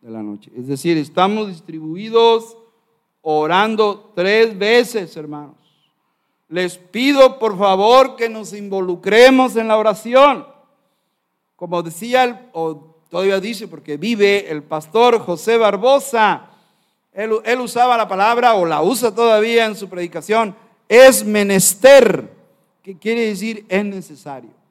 [0.00, 0.50] de la noche.
[0.56, 2.56] Es decir, estamos distribuidos
[3.22, 5.56] orando tres veces, hermanos.
[6.48, 10.46] Les pido por favor que nos involucremos en la oración.
[11.56, 16.50] Como decía, o todavía dice, porque vive el pastor José Barbosa,
[17.12, 20.54] él, él usaba la palabra o la usa todavía en su predicación,
[20.88, 22.30] es menester,
[22.82, 24.61] que quiere decir es necesario.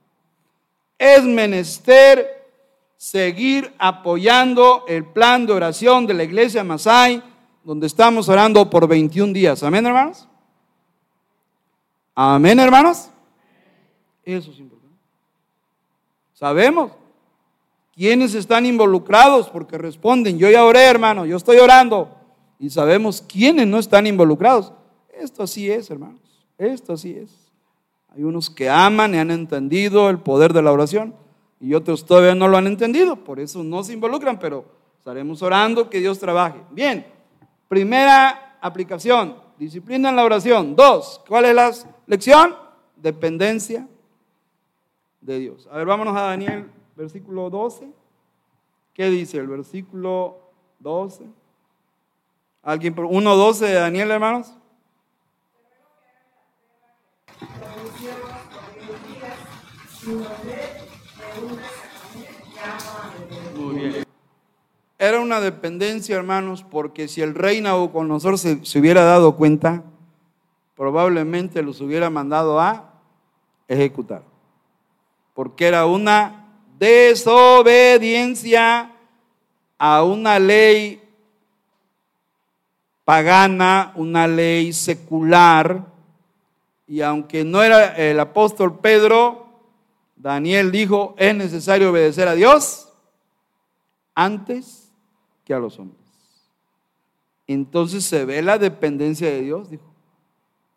[1.03, 2.45] Es menester
[2.95, 7.23] seguir apoyando el plan de oración de la iglesia Masai,
[7.63, 9.63] donde estamos orando por 21 días.
[9.63, 10.27] Amén, hermanos.
[12.13, 13.09] Amén, hermanos.
[14.23, 14.95] Eso es importante.
[16.33, 16.91] Sabemos
[17.95, 22.15] quiénes están involucrados porque responden, yo ya oré, hermano, yo estoy orando.
[22.59, 24.71] Y sabemos quiénes no están involucrados.
[25.11, 26.21] Esto así es, hermanos.
[26.59, 27.40] Esto así es.
[28.11, 31.15] Hay unos que aman y han entendido el poder de la oración
[31.61, 34.65] y otros todavía no lo han entendido, por eso no se involucran, pero
[34.97, 36.59] estaremos orando que Dios trabaje.
[36.71, 37.05] Bien,
[37.67, 40.75] primera aplicación, disciplina en la oración.
[40.75, 41.71] Dos, ¿cuál es la
[42.07, 42.55] lección?
[42.95, 43.87] Dependencia
[45.21, 45.69] de Dios.
[45.71, 47.89] A ver, vámonos a Daniel, versículo 12.
[48.93, 50.39] ¿Qué dice el versículo
[50.79, 51.25] 12?
[52.63, 54.53] ¿Alguien por 1.12 de Daniel, hermanos?
[64.97, 69.83] Era una dependencia, hermanos, porque si el rey Nabucodonosor se, se hubiera dado cuenta,
[70.75, 72.93] probablemente los hubiera mandado a
[73.67, 74.23] ejecutar.
[75.33, 76.45] Porque era una
[76.77, 78.91] desobediencia
[79.77, 81.01] a una ley
[83.05, 85.85] pagana, una ley secular.
[86.87, 89.40] Y aunque no era el apóstol Pedro,
[90.21, 92.93] Daniel dijo, es necesario obedecer a Dios
[94.13, 94.91] antes
[95.43, 95.99] que a los hombres.
[97.47, 99.91] Entonces se ve la dependencia de Dios, dijo.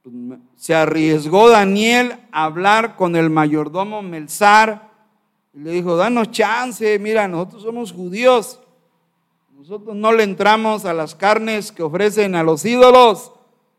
[0.03, 0.15] Pues,
[0.57, 4.91] se arriesgó Daniel a hablar con el mayordomo Melzar
[5.53, 8.61] y le dijo, danos chance, mira, nosotros somos judíos,
[9.57, 13.33] nosotros no le entramos a las carnes que ofrecen a los ídolos,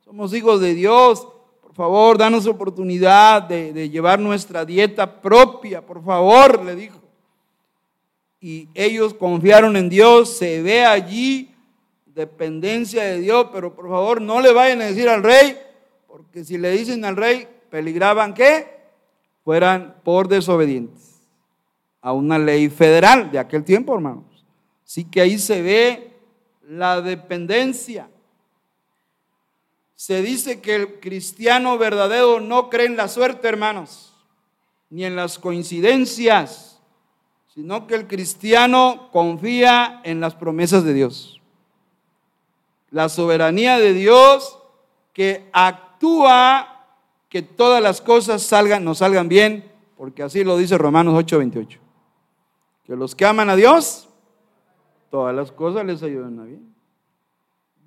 [0.04, 1.28] somos hijos de Dios.
[1.76, 7.02] Por favor, danos oportunidad de, de llevar nuestra dieta propia, por favor, le dijo.
[8.40, 11.54] Y ellos confiaron en Dios, se ve allí
[12.06, 15.58] dependencia de Dios, pero por favor no le vayan a decir al rey,
[16.08, 18.68] porque si le dicen al rey, peligraban que
[19.44, 21.22] fueran por desobedientes
[22.00, 24.46] a una ley federal de aquel tiempo, hermanos.
[24.86, 26.12] Así que ahí se ve
[26.70, 28.08] la dependencia.
[29.96, 34.14] Se dice que el cristiano verdadero no cree en la suerte, hermanos,
[34.90, 36.82] ni en las coincidencias,
[37.54, 41.36] sino que el cristiano confía en las promesas de Dios
[42.96, 44.58] la soberanía de Dios
[45.12, 46.86] que actúa
[47.28, 51.80] que todas las cosas salgan, nos salgan bien, porque así lo dice Romanos 8:28.
[52.86, 54.08] Que los que aman a Dios,
[55.10, 56.75] todas las cosas les ayudan a bien.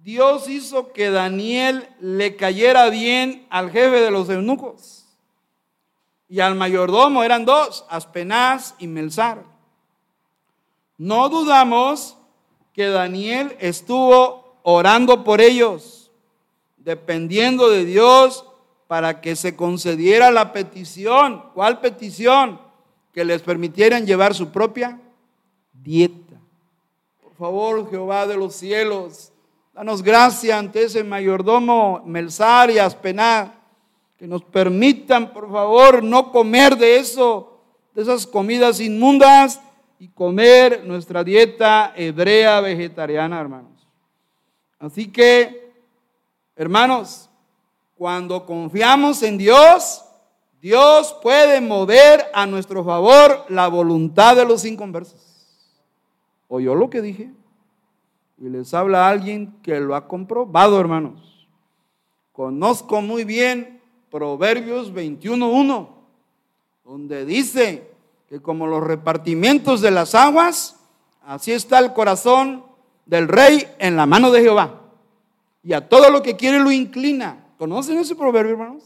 [0.03, 5.07] Dios hizo que Daniel le cayera bien al jefe de los eunucos.
[6.29, 9.43] Y al mayordomo eran dos, Aspenaz y Melzar.
[10.99, 12.17] No dudamos
[12.73, 16.11] que Daniel estuvo orando por ellos,
[16.77, 18.45] dependiendo de Dios
[18.87, 21.45] para que se concediera la petición.
[21.55, 22.61] ¿Cuál petición?
[23.13, 25.01] Que les permitieran llevar su propia
[25.73, 26.37] dieta.
[27.23, 29.33] Por favor, Jehová de los cielos,
[29.79, 33.61] danos gracia ante ese mayordomo Melzar y Aspená,
[34.17, 37.61] que nos permitan, por favor, no comer de eso,
[37.95, 39.61] de esas comidas inmundas
[40.01, 43.89] y comer nuestra dieta hebrea vegetariana, hermanos.
[44.81, 45.73] Así que,
[46.57, 47.31] hermanos,
[47.95, 50.05] cuando confiamos en Dios,
[50.61, 55.25] Dios puede mover a nuestro favor la voluntad de los inconversos.
[56.49, 57.31] ¿Oyó lo que dije?
[58.41, 61.49] Y les habla alguien que lo ha comprobado, hermanos.
[62.33, 63.81] Conozco muy bien
[64.11, 65.89] Proverbios 21.1,
[66.85, 67.91] donde dice
[68.29, 70.79] que como los repartimientos de las aguas,
[71.23, 72.65] así está el corazón
[73.07, 74.83] del rey en la mano de Jehová.
[75.65, 77.45] Y a todo lo que quiere lo inclina.
[77.59, 78.85] ¿Conocen ese proverbio, hermanos?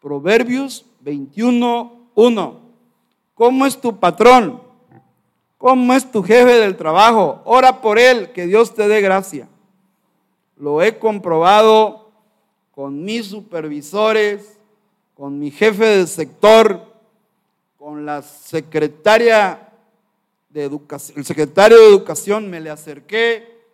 [0.00, 2.60] Proverbios 21, 1.
[3.34, 4.63] ¿Cómo es tu patrón?
[5.64, 7.40] ¿Cómo es tu jefe del trabajo?
[7.46, 9.48] Ora por él, que Dios te dé gracia.
[10.58, 12.10] Lo he comprobado
[12.70, 14.58] con mis supervisores,
[15.14, 16.82] con mi jefe del sector,
[17.78, 19.70] con la secretaria
[20.50, 23.64] de educación, el secretario de educación, me le acerqué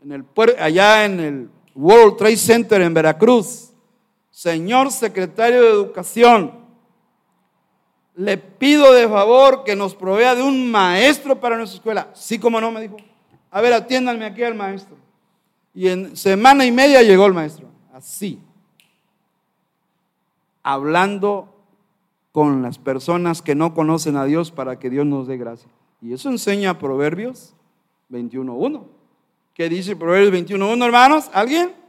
[0.00, 0.24] en el,
[0.60, 3.70] allá en el World Trade Center en Veracruz.
[4.30, 6.61] Señor secretario de educación,
[8.14, 12.10] le pido de favor que nos provea de un maestro para nuestra escuela.
[12.14, 12.96] Sí, como no, me dijo.
[13.50, 14.96] A ver, atiéndanme aquí al maestro.
[15.74, 17.66] Y en semana y media llegó el maestro.
[17.92, 18.38] Así.
[20.62, 21.48] Hablando
[22.32, 25.68] con las personas que no conocen a Dios para que Dios nos dé gracia.
[26.00, 27.54] Y eso enseña Proverbios
[28.10, 28.84] 21.1.
[29.54, 31.30] ¿Qué dice Proverbios 21.1, hermanos?
[31.32, 31.81] ¿Alguien?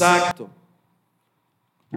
[0.00, 0.48] Exacto.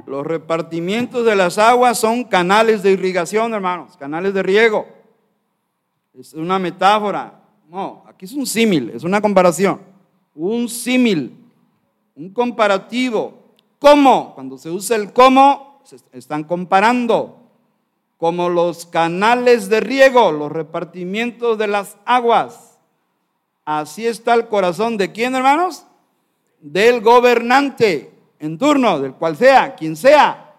[0.05, 4.87] Los repartimientos de las aguas son canales de irrigación, hermanos, canales de riego.
[6.17, 7.41] Es una metáfora.
[7.69, 9.81] No, aquí es un símil, es una comparación.
[10.35, 11.43] Un símil
[12.15, 13.33] un comparativo.
[13.79, 14.33] ¿Cómo?
[14.35, 17.39] Cuando se usa el cómo, se están comparando.
[18.17, 22.79] Como los canales de riego, los repartimientos de las aguas.
[23.65, 25.85] Así está el corazón de quién, hermanos?
[26.63, 28.09] Del gobernante
[28.39, 30.55] en turno, del cual sea, quien sea.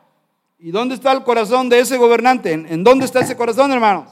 [0.59, 2.53] ¿Y dónde está el corazón de ese gobernante?
[2.53, 4.11] ¿En, en dónde está ese corazón, hermanos?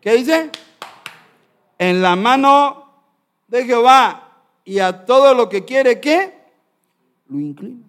[0.00, 0.50] ¿Qué dice?
[1.78, 2.84] En la mano
[3.48, 6.32] de Jehová y a todo lo que quiere que
[7.28, 7.84] lo inclina.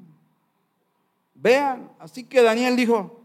[1.36, 3.22] Vean, así que Daniel dijo,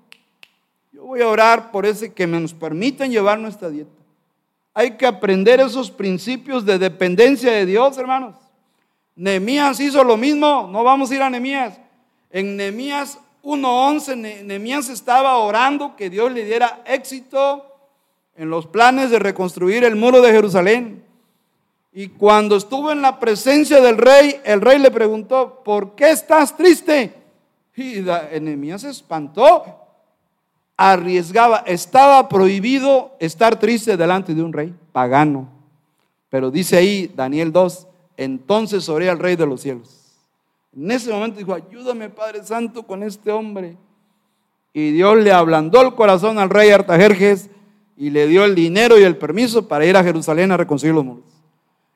[0.93, 3.91] yo voy a orar por ese que nos permiten llevar nuestra dieta.
[4.75, 8.35] Hay que aprender esos principios de dependencia de Dios, hermanos.
[9.17, 11.81] Nehemías hizo lo mismo, no vamos a ir a Nehemías.
[12.31, 17.65] En Nehemías 1.11, Nehemías estaba orando que Dios le diera éxito
[18.37, 21.03] en los planes de reconstruir el muro de Jerusalén.
[21.93, 26.55] Y cuando estuvo en la presencia del rey, el rey le preguntó, ¿por qué estás
[26.55, 27.15] triste?
[27.75, 29.65] Y Enemías se espantó,
[30.77, 35.49] arriesgaba, estaba prohibido estar triste delante de un rey pagano.
[36.29, 37.87] Pero dice ahí Daniel 2,
[38.17, 40.07] entonces oré al rey de los cielos.
[40.77, 43.77] En ese momento dijo, ayúdame Padre Santo con este hombre.
[44.73, 47.49] Y Dios le ablandó el corazón al rey Artajerjes
[47.97, 51.05] y le dio el dinero y el permiso para ir a Jerusalén a reconstruir los
[51.05, 51.25] muros.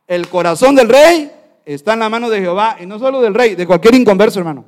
[0.06, 1.30] El corazón del rey
[1.64, 4.64] está en la mano de Jehová y no solo del rey, de cualquier inconverso, hermano.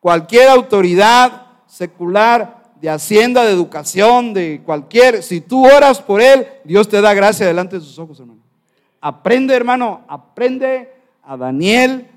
[0.00, 6.88] Cualquier autoridad secular de hacienda, de educación, de cualquier, si tú oras por él, Dios
[6.88, 8.45] te da gracia delante de sus ojos, hermano.
[9.06, 10.92] Aprende, hermano, aprende
[11.22, 12.08] a Daniel,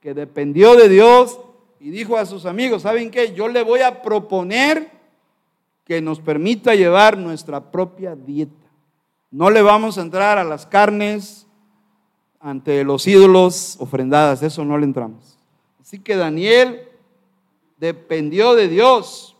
[0.00, 1.38] que dependió de Dios
[1.78, 3.32] y dijo a sus amigos, ¿saben qué?
[3.32, 4.90] Yo le voy a proponer
[5.84, 8.66] que nos permita llevar nuestra propia dieta.
[9.30, 11.46] No le vamos a entrar a las carnes
[12.40, 15.38] ante los ídolos ofrendadas, eso no le entramos.
[15.80, 16.88] Así que Daniel
[17.78, 19.36] dependió de Dios.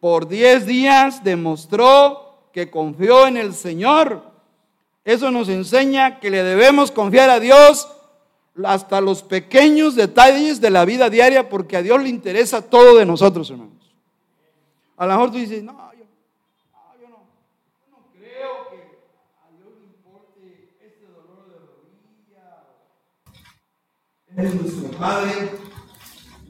[0.00, 4.27] Por diez días demostró que confió en el Señor.
[5.08, 7.88] Eso nos enseña que le debemos confiar a Dios
[8.62, 13.06] hasta los pequeños detalles de la vida diaria, porque a Dios le interesa todo de
[13.06, 13.90] nosotros, hermanos.
[14.98, 16.04] A lo mejor tú dices, no, yo,
[16.72, 17.24] no, yo no,
[17.90, 18.98] no creo que
[19.40, 21.56] a Dios le importe este dolor de
[22.36, 22.66] rodilla.
[24.36, 25.52] Es nuestro Padre,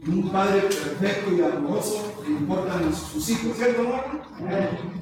[0.04, 4.98] un Padre perfecto y amoroso, le importan sus hijos, ¿cierto, hermano?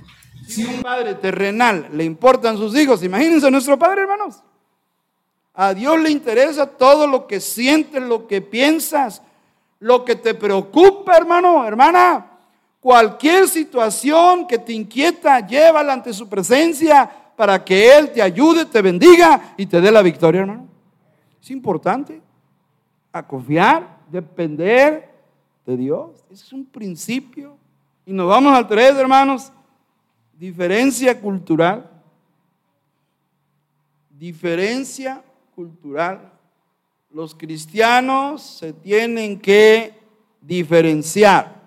[0.46, 4.42] Si un padre terrenal le importan sus hijos, imagínense a nuestro Padre, hermanos.
[5.54, 9.22] A Dios le interesa todo lo que sientes, lo que piensas,
[9.80, 12.26] lo que te preocupa, hermano, hermana.
[12.80, 18.82] Cualquier situación que te inquieta, llévala ante su presencia para que Él te ayude, te
[18.82, 20.66] bendiga y te dé la victoria, hermano.
[21.42, 22.20] Es importante
[23.12, 25.10] a confiar, depender
[25.64, 26.24] de Dios.
[26.30, 27.56] Es un principio.
[28.04, 29.52] Y nos vamos al tres, hermanos.
[30.38, 31.90] Diferencia cultural.
[34.10, 35.22] Diferencia
[35.54, 36.32] cultural.
[37.10, 39.94] Los cristianos se tienen que
[40.40, 41.62] diferenciar.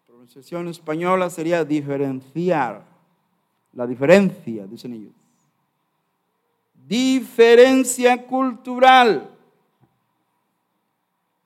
[0.00, 2.84] La pronunciación española sería diferenciar.
[3.74, 5.12] La diferencia, dicen ellos.
[6.86, 9.30] Diferencia cultural.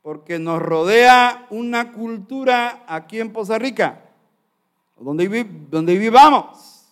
[0.02, 4.05] Porque nos rodea una cultura aquí en Poza Rica,
[4.98, 6.86] donde, donde vivamos.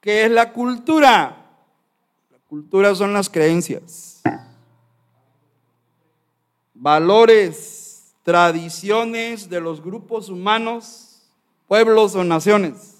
[0.00, 1.38] ¿Qué es la cultura?
[2.52, 4.20] Cultura son las creencias,
[6.74, 11.22] valores, tradiciones de los grupos humanos,
[11.66, 12.98] pueblos o naciones.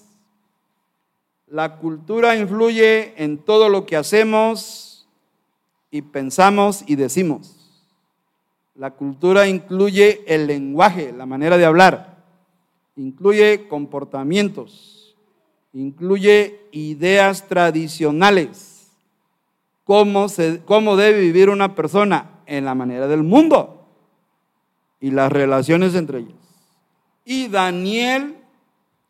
[1.45, 5.07] La cultura influye en todo lo que hacemos
[5.91, 7.55] y pensamos y decimos.
[8.73, 12.12] La cultura incluye el lenguaje, la manera de hablar,
[12.95, 15.15] incluye comportamientos,
[15.73, 18.73] incluye ideas tradicionales
[19.83, 23.87] cómo, se, cómo debe vivir una persona en la manera del mundo
[24.99, 26.33] y las relaciones entre ellos.
[27.25, 28.35] Y Daniel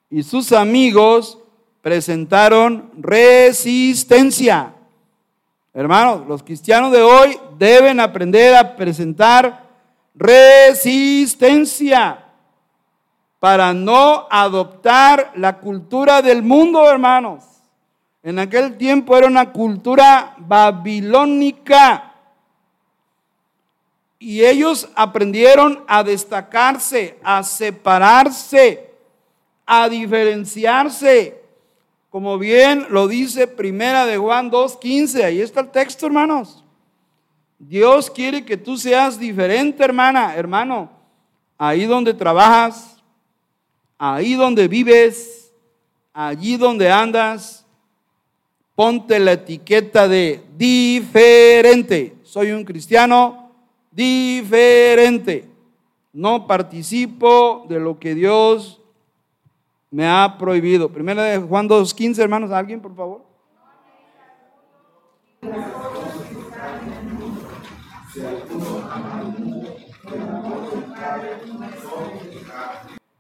[0.10, 1.40] y sus amigos
[1.82, 4.74] presentaron resistencia.
[5.74, 9.64] Hermanos, los cristianos de hoy deben aprender a presentar
[10.14, 12.23] resistencia
[13.44, 17.44] para no adoptar la cultura del mundo, hermanos.
[18.24, 22.14] En aquel tiempo era una cultura babilónica.
[24.18, 28.94] Y ellos aprendieron a destacarse, a separarse,
[29.66, 31.44] a diferenciarse.
[32.10, 35.22] Como bien lo dice Primera de Juan 2.15.
[35.22, 36.64] Ahí está el texto, hermanos.
[37.60, 40.90] Dios quiere que tú seas diferente, hermana, hermano.
[41.58, 42.93] Ahí donde trabajas,
[43.98, 45.54] ahí donde vives,
[46.14, 47.66] allí donde andas
[48.76, 52.16] ponte la etiqueta de diferente.
[52.24, 53.52] Soy un cristiano
[53.92, 55.48] diferente.
[56.12, 58.82] No participo de lo que Dios
[59.92, 60.90] me ha prohibido.
[60.90, 63.23] Primera de Juan 2.15, hermanos, ¿alguien, por favor?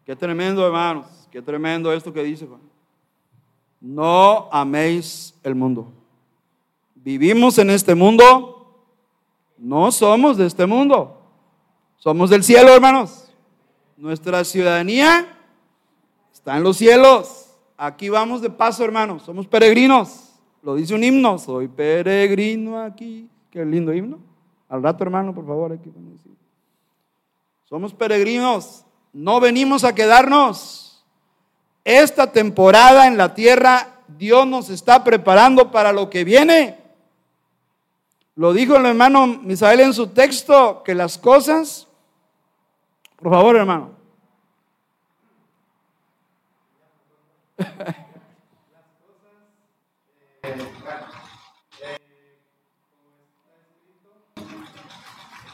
[0.05, 1.07] Qué tremendo, hermanos.
[1.31, 2.73] Qué tremendo esto que dice Juan
[3.83, 5.91] no améis el mundo.
[6.95, 8.81] Vivimos en este mundo,
[9.57, 11.21] no somos de este mundo,
[11.97, 13.29] somos del cielo, hermanos.
[13.97, 15.37] Nuestra ciudadanía
[16.31, 17.49] está en los cielos.
[17.75, 20.29] Aquí vamos de paso, hermanos, somos peregrinos.
[20.61, 23.27] Lo dice un himno, soy peregrino aquí.
[23.51, 24.19] Qué lindo himno.
[24.69, 25.91] Al rato, hermano, por favor, aquí.
[27.65, 31.05] Somos peregrinos, no venimos a quedarnos.
[31.86, 36.80] Esta temporada en la tierra, Dios nos está preparando para lo que viene.
[38.36, 41.88] Lo dijo el hermano Misael en su texto, que las cosas,
[43.18, 43.91] por favor hermano,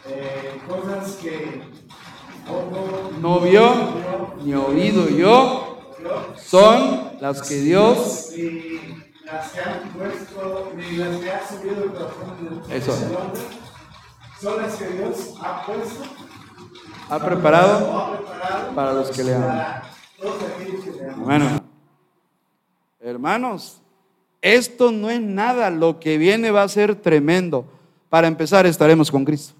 [0.05, 1.78] eh, cosas que
[3.22, 3.74] no vio
[4.43, 5.93] ni oído yo
[6.38, 8.32] son las que Dios
[9.26, 12.93] las que han puesto, ni las que ha subido el corazón de Eso.
[14.41, 16.03] son las que Dios ha puesto
[17.09, 18.24] ha preparado
[18.76, 19.82] para los que le aman.
[21.17, 21.61] Bueno,
[22.99, 23.82] hermanos,
[24.41, 27.65] esto no es nada, lo que viene va a ser tremendo.
[28.09, 29.53] Para empezar, estaremos con Cristo.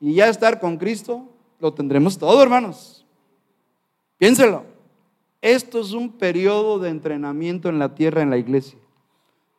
[0.00, 1.24] Y ya estar con Cristo,
[1.60, 3.04] lo tendremos todo, hermanos.
[4.18, 4.64] Piénselo.
[5.42, 8.78] Esto es un periodo de entrenamiento en la tierra, en la iglesia.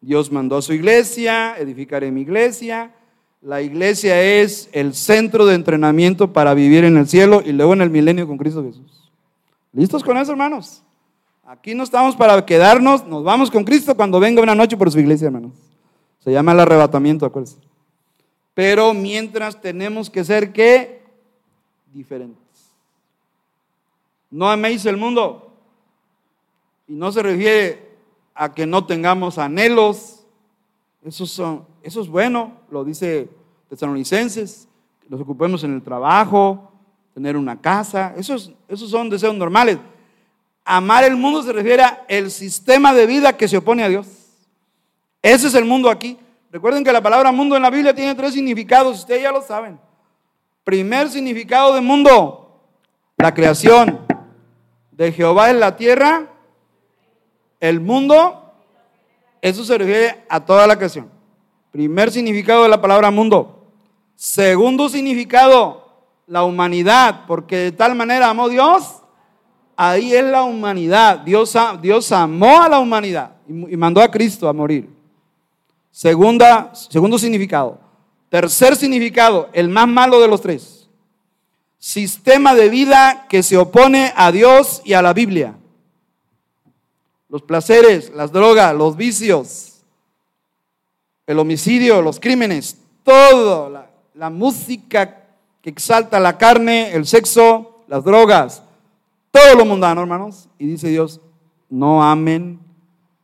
[0.01, 2.95] Dios mandó a su iglesia, edificaré mi iglesia.
[3.41, 7.81] La iglesia es el centro de entrenamiento para vivir en el cielo y luego en
[7.81, 9.11] el milenio con Cristo Jesús.
[9.73, 10.81] ¿Listos con eso, hermanos?
[11.43, 14.99] Aquí no estamos para quedarnos, nos vamos con Cristo cuando venga una noche por su
[14.99, 15.53] iglesia, hermanos.
[16.23, 17.59] Se llama el arrebatamiento, acuérdense.
[18.55, 21.04] Pero mientras tenemos que ser qué?
[21.95, 22.75] Diferentes.
[24.29, 25.53] No améis el mundo.
[26.89, 27.89] Y no se refiere
[28.33, 30.25] a que no tengamos anhelos.
[31.05, 33.29] Eso, son, eso es bueno, lo dice
[33.69, 34.67] Tesalonicenses.
[35.07, 36.69] Nos ocupemos en el trabajo,
[37.13, 38.13] tener una casa.
[38.17, 39.77] Esos, esos son deseos normales.
[40.65, 44.07] Amar el mundo se refiere a el sistema de vida que se opone a Dios.
[45.21, 46.17] Ese es el mundo aquí.
[46.51, 49.79] Recuerden que la palabra mundo en la Biblia tiene tres significados, ustedes ya lo saben.
[50.65, 52.59] Primer significado de mundo,
[53.17, 54.01] la creación
[54.91, 56.27] de Jehová en la tierra,
[57.61, 58.51] el mundo,
[59.41, 61.09] eso se refiere a toda la creación.
[61.71, 63.71] Primer significado de la palabra mundo.
[64.15, 65.93] Segundo significado,
[66.27, 69.03] la humanidad, porque de tal manera amó Dios
[69.75, 71.19] ahí es la humanidad.
[71.19, 74.89] Dios, Dios amó a la humanidad y mandó a Cristo a morir.
[75.91, 77.84] Segunda, segundo significado.
[78.29, 80.87] Tercer significado, el más malo de los tres.
[81.77, 85.55] Sistema de vida que se opone a Dios y a la Biblia.
[87.29, 89.75] Los placeres, las drogas, los vicios,
[91.27, 93.69] el homicidio, los crímenes, todo,
[94.13, 95.23] la, música
[95.61, 98.63] que exalta la carne, el sexo, las drogas,
[99.31, 100.47] todo lo mundano, hermanos.
[100.57, 101.19] Y dice Dios,
[101.69, 102.59] no amen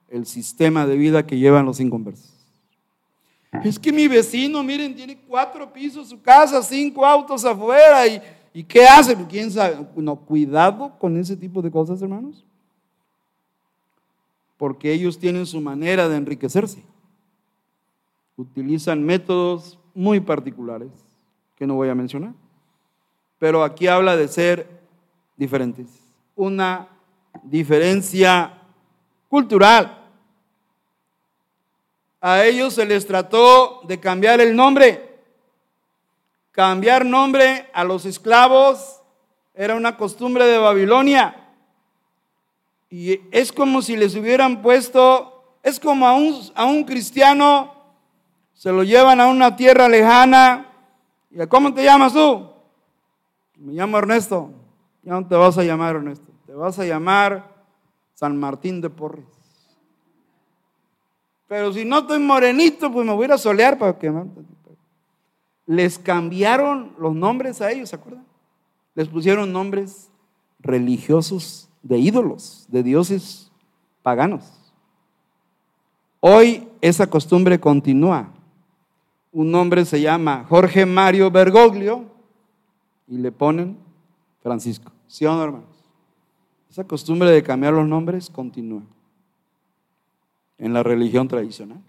[0.10, 2.31] el sistema de vida que llevan los inconversos.
[3.64, 8.08] Es que mi vecino, miren, tiene cuatro pisos su casa, cinco autos afuera.
[8.08, 8.22] ¿Y,
[8.54, 9.16] y qué hace?
[9.28, 9.86] ¿Quién sabe?
[9.96, 12.46] No, cuidado con ese tipo de cosas, hermanos.
[14.58, 16.82] Porque ellos tienen su manera de enriquecerse.
[18.38, 20.90] Utilizan métodos muy particulares
[21.58, 22.34] que no voy a mencionar.
[23.38, 24.82] Pero aquí habla de ser
[25.36, 25.88] diferentes.
[26.36, 26.88] Una
[27.44, 28.62] diferencia
[29.28, 30.01] cultural.
[32.22, 35.20] A ellos se les trató de cambiar el nombre.
[36.52, 39.02] Cambiar nombre a los esclavos
[39.56, 41.50] era una costumbre de Babilonia.
[42.90, 47.74] Y es como si les hubieran puesto, es como a un, a un cristiano,
[48.54, 50.68] se lo llevan a una tierra lejana.
[51.32, 52.50] ¿Y cómo te llamas tú?
[53.56, 54.52] Me llamo Ernesto.
[55.04, 57.50] Ya no te vas a llamar Ernesto, te vas a llamar
[58.14, 59.41] San Martín de Porres.
[61.52, 64.10] Pero si no estoy morenito, pues me voy a solear para que
[65.66, 68.26] les cambiaron los nombres a ellos, ¿se acuerdan?
[68.96, 70.10] Les pusieron nombres
[70.60, 73.52] religiosos de ídolos, de dioses
[74.02, 74.46] paganos.
[76.22, 78.30] Hoy esa costumbre continúa.
[79.34, 82.06] Un nombre se llama Jorge Mario Bergoglio
[83.10, 83.78] y le ponen
[84.42, 84.90] Francisco.
[85.06, 85.84] ¿Sí o no, hermanos?
[86.70, 88.84] Esa costumbre de cambiar los nombres continúa
[90.62, 91.80] en la religión tradicional.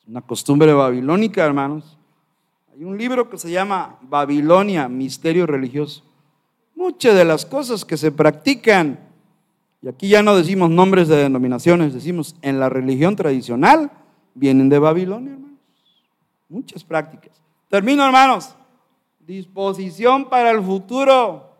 [0.00, 1.96] Es una costumbre babilónica, hermanos.
[2.72, 6.04] Hay un libro que se llama Babilonia, Misterio Religioso.
[6.76, 9.00] Muchas de las cosas que se practican,
[9.82, 13.90] y aquí ya no decimos nombres de denominaciones, decimos en la religión tradicional,
[14.34, 15.58] vienen de Babilonia, hermanos.
[16.50, 17.32] Muchas prácticas.
[17.68, 18.54] Termino, hermanos.
[19.26, 21.50] Disposición para el futuro.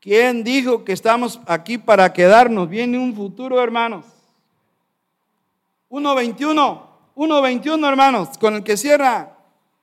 [0.00, 2.68] ¿Quién dijo que estamos aquí para quedarnos?
[2.68, 4.15] Viene un futuro, hermanos.
[5.90, 6.82] 1.21,
[7.14, 9.36] 1.21, hermanos, con el que cierra.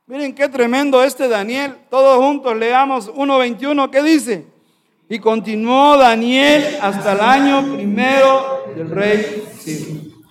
[0.05, 1.77] Miren qué tremendo este Daniel.
[1.89, 4.47] Todos juntos leamos 1.21, ¿qué dice?
[5.09, 9.43] Y continuó Daniel hasta el año primero del rey.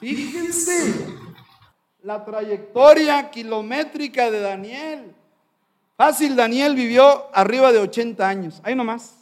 [0.01, 1.12] Fíjense
[2.03, 5.14] la trayectoria kilométrica de Daniel.
[5.97, 8.61] Fácil, Daniel vivió arriba de 80 años.
[8.64, 9.14] Ahí nomás.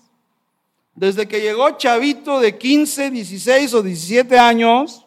[0.94, 5.06] Desde que llegó chavito de 15, 16 o 17 años,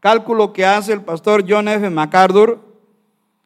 [0.00, 1.88] cálculo que hace el pastor John F.
[1.90, 2.60] MacArthur,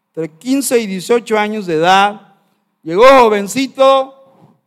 [0.08, 2.34] entre 15 y 18 años de edad.
[2.82, 4.14] Llegó jovencito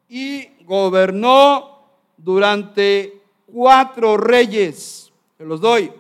[0.07, 1.79] y gobernó
[2.17, 5.11] durante cuatro reyes.
[5.37, 5.91] Se los doy.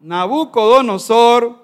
[0.00, 1.56] Nabucodonosor,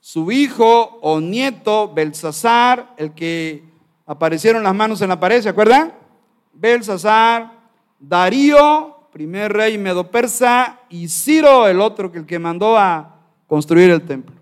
[0.00, 3.62] su hijo o nieto Belsasar, el que
[4.06, 5.94] aparecieron las manos en la pared, ¿se acuerdan?
[6.52, 7.52] Belsasar,
[7.98, 13.16] Darío, primer rey medo-persa, y Ciro, el otro que el que mandó a
[13.48, 14.36] construir el templo.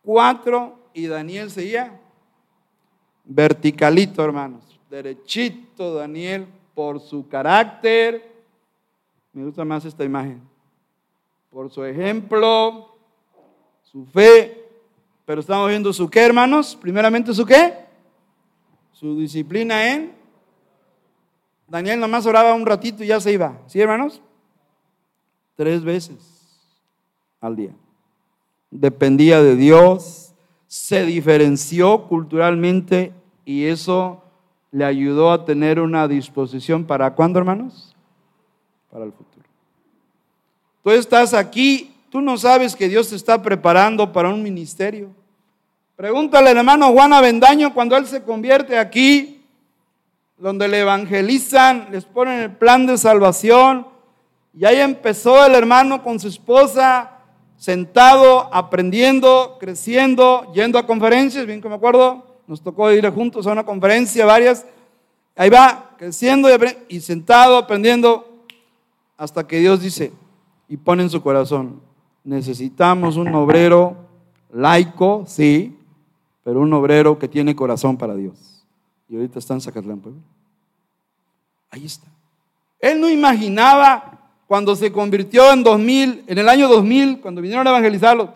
[0.00, 2.00] Cuatro, y Daniel seguía
[3.26, 8.42] verticalito, hermanos, derechito Daniel por su carácter.
[9.34, 10.40] Me gusta más esta imagen.
[11.50, 12.96] Por su ejemplo,
[13.82, 14.64] su fe.
[15.26, 16.74] Pero estamos viendo su qué, hermanos.
[16.74, 17.74] Primeramente su qué.
[18.92, 20.17] Su disciplina en
[21.68, 23.58] Daniel nomás oraba un ratito y ya se iba.
[23.66, 24.22] ¿Sí, hermanos?
[25.54, 26.16] Tres veces
[27.40, 27.72] al día.
[28.70, 30.32] Dependía de Dios,
[30.66, 33.12] se diferenció culturalmente
[33.44, 34.22] y eso
[34.70, 37.94] le ayudó a tener una disposición para cuándo, hermanos?
[38.90, 39.46] Para el futuro.
[40.82, 45.10] Tú estás aquí, tú no sabes que Dios te está preparando para un ministerio.
[45.96, 49.37] Pregúntale al hermano Juan Avendaño cuando él se convierte aquí,
[50.38, 53.86] donde le evangelizan, les ponen el plan de salvación.
[54.54, 57.18] Y ahí empezó el hermano con su esposa,
[57.56, 63.52] sentado, aprendiendo, creciendo, yendo a conferencias, bien que me acuerdo, nos tocó ir juntos a
[63.52, 64.64] una conferencia, varias.
[65.36, 68.44] Ahí va, creciendo y, y sentado, aprendiendo,
[69.16, 70.12] hasta que Dios dice
[70.68, 71.80] y pone en su corazón,
[72.22, 73.96] necesitamos un obrero
[74.52, 75.76] laico, sí,
[76.44, 78.57] pero un obrero que tiene corazón para Dios
[79.08, 80.20] y ahorita está en Zacatlán, Puebla.
[81.70, 82.06] Ahí está.
[82.78, 87.70] Él no imaginaba cuando se convirtió en 2000, en el año 2000, cuando vinieron a
[87.70, 88.32] evangelizarlo,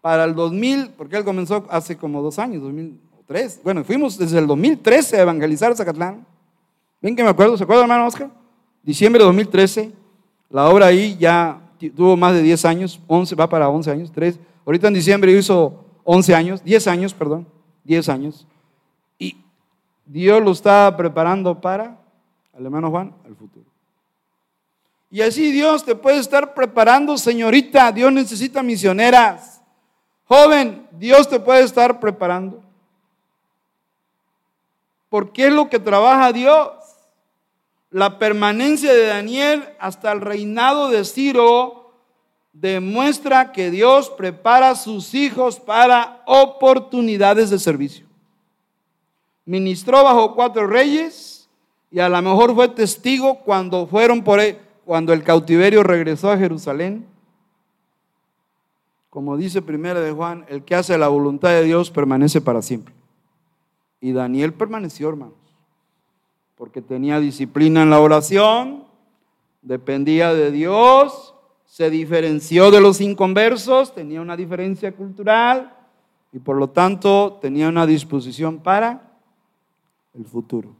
[0.00, 3.60] para el 2000, porque él comenzó hace como dos años, 2003.
[3.62, 6.26] Bueno, fuimos desde el 2013 a evangelizar a Zacatlán.
[7.00, 8.30] Ven que me acuerdo, ¿se acuerda, hermano Oscar?
[8.82, 9.92] Diciembre de 2013,
[10.50, 11.60] la obra ahí ya
[11.94, 14.38] tuvo más de 10 años, 11, va para 11 años, 3.
[14.66, 17.46] Ahorita en diciembre hizo 11 años, 10 años, perdón,
[17.84, 18.46] 10 años.
[20.06, 21.96] Dios lo está preparando para,
[22.56, 23.66] al hermano Juan, al futuro.
[25.10, 27.90] Y así Dios te puede estar preparando, señorita.
[27.90, 29.60] Dios necesita misioneras.
[30.24, 32.62] Joven, Dios te puede estar preparando.
[35.08, 36.70] ¿Por qué es lo que trabaja Dios?
[37.90, 41.92] La permanencia de Daniel hasta el reinado de Ciro
[42.52, 48.09] demuestra que Dios prepara a sus hijos para oportunidades de servicio
[49.50, 51.48] ministró bajo cuatro reyes
[51.90, 56.38] y a lo mejor fue testigo cuando fueron por él, cuando el cautiverio regresó a
[56.38, 57.04] Jerusalén.
[59.08, 62.94] Como dice primera de Juan, el que hace la voluntad de Dios permanece para siempre.
[64.00, 65.34] Y Daniel permaneció, hermanos,
[66.56, 68.84] porque tenía disciplina en la oración,
[69.62, 71.34] dependía de Dios,
[71.64, 75.76] se diferenció de los inconversos, tenía una diferencia cultural
[76.32, 79.09] y por lo tanto tenía una disposición para
[80.14, 80.74] el futuro.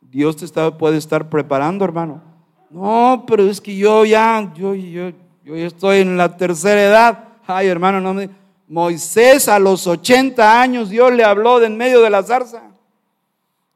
[0.00, 2.22] Dios te puede estar preparando, hermano.
[2.70, 5.10] No, pero es que yo ya, yo, yo,
[5.44, 7.24] yo estoy en la tercera edad.
[7.46, 8.30] Ay, hermano, no me...
[8.68, 12.62] Moisés a los 80 años Dios le habló de en medio de la zarza.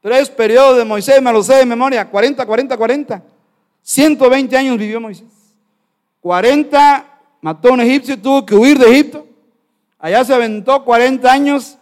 [0.01, 3.23] Tres periodos de Moisés, me lo sé de memoria, 40, 40, 40.
[3.81, 5.27] 120 años vivió Moisés.
[6.21, 7.05] 40
[7.41, 9.25] mató a un egipcio y tuvo que huir de Egipto.
[9.97, 11.77] Allá se aventó 40 años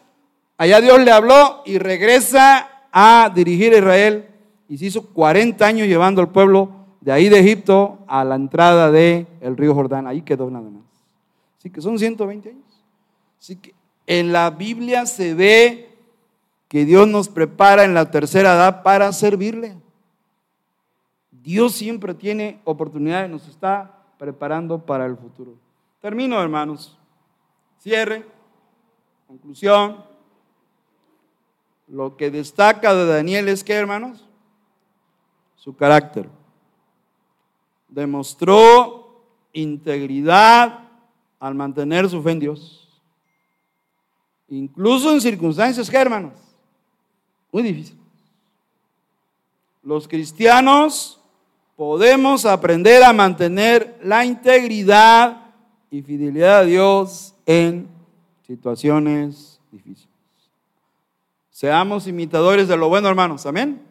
[0.62, 4.30] Allá Dios le habló y regresa a dirigir a Israel
[4.70, 8.92] y se hizo 40 años llevando al pueblo de ahí de Egipto a la entrada
[8.92, 10.06] del río Jordán.
[10.06, 10.84] Ahí quedó nada más.
[11.58, 12.84] Así que son 120 años.
[13.40, 13.74] Así que
[14.06, 15.98] en la Biblia se ve
[16.68, 19.76] que Dios nos prepara en la tercera edad para servirle.
[21.32, 25.56] Dios siempre tiene oportunidades, nos está preparando para el futuro.
[26.00, 27.00] Termino, hermanos.
[27.80, 28.24] Cierre.
[29.26, 30.11] Conclusión.
[31.92, 34.26] Lo que destaca de Daniel es que, hermanos,
[35.58, 36.30] su carácter.
[37.90, 39.22] Demostró
[39.52, 40.88] integridad
[41.38, 43.02] al mantener su fe en Dios.
[44.48, 46.32] Incluso en circunstancias que, hermanos,
[47.52, 48.00] muy difíciles.
[49.84, 51.20] Los cristianos
[51.76, 55.42] podemos aprender a mantener la integridad
[55.90, 57.90] y fidelidad a Dios en
[58.48, 60.11] situaciones difíciles.
[61.62, 63.46] Seamos imitadores de lo bueno, hermanos.
[63.46, 63.84] Amén.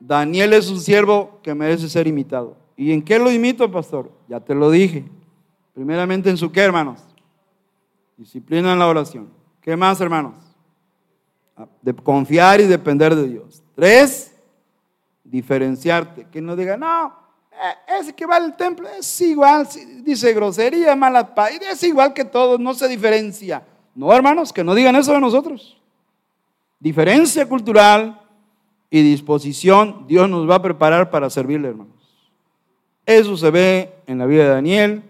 [0.00, 2.56] Daniel es un siervo que merece ser imitado.
[2.76, 4.10] ¿Y en qué lo imito, pastor?
[4.26, 5.04] Ya te lo dije.
[5.74, 6.98] Primeramente en su qué, hermanos.
[8.16, 9.28] Disciplina en la oración.
[9.60, 10.34] ¿Qué más, hermanos?
[11.82, 13.62] De confiar y depender de Dios.
[13.76, 14.34] Tres,
[15.22, 16.26] diferenciarte.
[16.32, 17.14] Que no diga, no,
[17.52, 19.68] eh, ese que va al templo es igual,
[20.02, 23.64] dice grosería, mala paz, es igual que todos, no se diferencia.
[23.94, 25.78] No, hermanos, que no digan eso de nosotros.
[26.82, 28.20] Diferencia cultural
[28.90, 31.94] y disposición, Dios nos va a preparar para servirle, hermanos.
[33.06, 35.02] Eso se ve en la vida de Daniel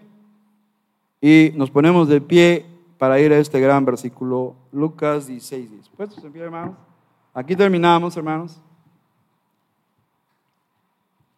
[1.19, 2.67] y nos ponemos de pie
[2.99, 5.89] para ir a este gran versículo, Lucas 16, 10.
[5.89, 6.75] ¿Puestos en hermanos?
[7.33, 8.61] Aquí terminamos, hermanos.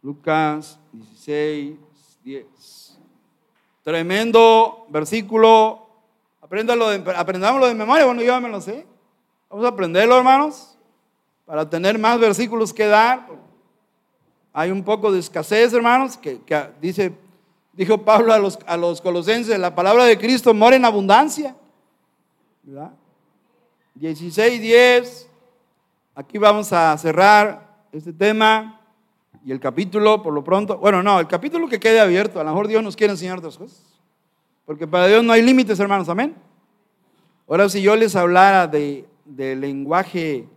[0.04, 1.78] Lucas 16,
[2.26, 3.00] 10.
[3.86, 4.86] Tremendo
[6.90, 8.06] de, aprendámoslo de memoria.
[8.06, 8.86] Bueno, yo me lo sé.
[9.56, 10.78] Vamos a aprenderlo, hermanos,
[11.46, 13.26] para tener más versículos que dar.
[14.52, 16.42] Hay un poco de escasez, hermanos, que,
[16.82, 17.14] dice,
[17.72, 21.56] dijo Pablo a los, a los colosenses, la palabra de Cristo mora en abundancia.
[22.64, 22.92] ¿verdad?
[23.94, 25.30] 16, 10.
[26.16, 28.82] Aquí vamos a cerrar este tema.
[29.46, 32.50] Y el capítulo, por lo pronto, bueno, no, el capítulo que quede abierto, a lo
[32.50, 33.82] mejor Dios nos quiere enseñar otras cosas.
[34.66, 36.36] Porque para Dios no hay límites, hermanos, amén.
[37.48, 40.48] Ahora, si yo les hablara de, lenguaje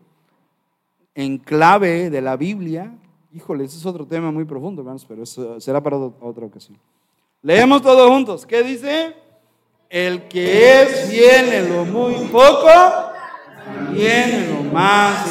[1.15, 2.97] en clave de la Biblia,
[3.33, 6.79] híjole, ese es otro tema muy profundo, hermanos, pero eso será para otra ocasión.
[7.43, 8.47] Leemos todos juntos.
[8.47, 9.15] ¿Qué dice?
[9.89, 12.69] El que es fiel en lo muy poco,
[13.65, 15.27] también en lo más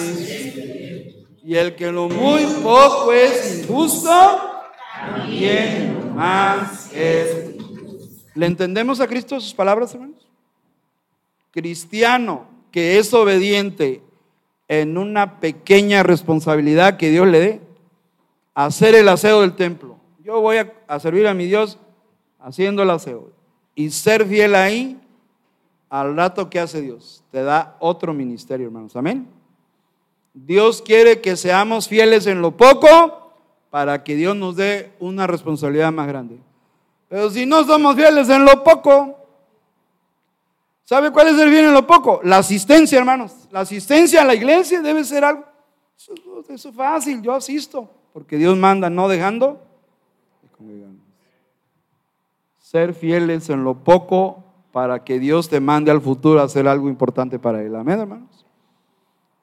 [1.43, 4.11] y el que lo muy poco es injusto,
[4.99, 7.55] también más es
[8.37, 10.27] ¿Le entendemos a Cristo sus palabras, hermanos?
[11.49, 14.01] Cristiano que es obediente
[14.67, 17.61] en una pequeña responsabilidad que Dios le dé,
[18.53, 19.97] hacer el aseo del templo.
[20.23, 21.77] Yo voy a, servir a mi Dios
[22.39, 23.31] haciendo el aseo.
[23.75, 24.99] Y ser fiel ahí
[25.89, 27.23] al rato que hace Dios.
[27.31, 28.95] Te da otro ministerio, hermanos.
[28.95, 29.27] Amén.
[30.33, 33.31] Dios quiere que seamos fieles en lo poco
[33.69, 36.37] para que Dios nos dé una responsabilidad más grande.
[37.09, 39.26] Pero si no somos fieles en lo poco,
[40.87, 42.21] ¿sabe cuál es el bien en lo poco?
[42.23, 43.47] La asistencia, hermanos.
[43.51, 45.43] La asistencia a la iglesia debe ser algo.
[45.97, 46.13] Eso,
[46.49, 49.67] es fácil, yo asisto, porque Dios manda no dejando
[52.57, 56.89] Ser fieles en lo poco para que Dios te mande al futuro a hacer algo
[56.89, 57.73] importante para Él.
[57.73, 58.45] Amén, hermanos.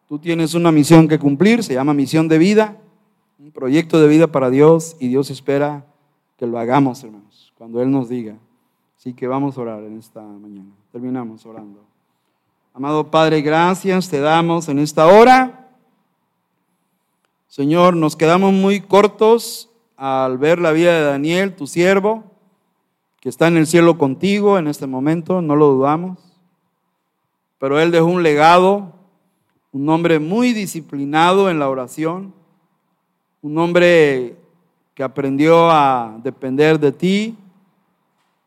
[0.07, 2.77] Tú tienes una misión que cumplir, se llama misión de vida,
[3.39, 5.87] un proyecto de vida para Dios y Dios espera
[6.37, 8.37] que lo hagamos, hermanos, cuando Él nos diga.
[9.05, 10.71] Así que vamos a orar en esta mañana.
[10.91, 11.85] Terminamos orando.
[12.73, 15.69] Amado Padre, gracias te damos en esta hora.
[17.47, 22.25] Señor, nos quedamos muy cortos al ver la vida de Daniel, tu siervo,
[23.21, 26.19] que está en el cielo contigo en este momento, no lo dudamos.
[27.59, 28.95] Pero él dejó un legado
[29.71, 32.33] un hombre muy disciplinado en la oración,
[33.43, 34.39] un hombre
[34.95, 37.37] que aprendió a depender de ti,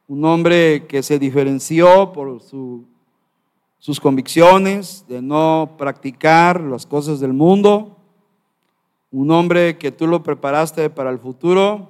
[0.08, 7.98] un hombre que se diferenció por sus convicciones de no practicar las cosas del mundo,
[9.12, 11.90] un hombre que tú lo preparaste para el futuro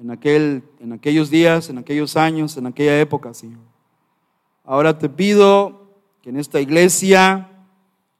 [0.00, 3.60] en, aquel, en aquellos días, en aquellos años, en aquella época, Señor.
[4.64, 5.82] Ahora te pido
[6.22, 7.48] que en esta iglesia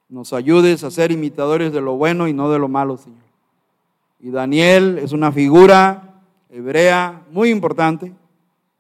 [0.09, 3.23] nos ayudes a ser imitadores de lo bueno y no de lo malo, Señor.
[4.21, 8.13] Y Daniel es una figura hebrea muy importante,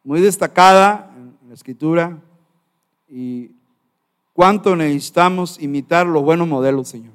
[0.05, 2.19] muy destacada en la escritura.
[3.09, 3.51] Y
[4.33, 7.13] cuánto necesitamos imitar los buenos modelos, Señor.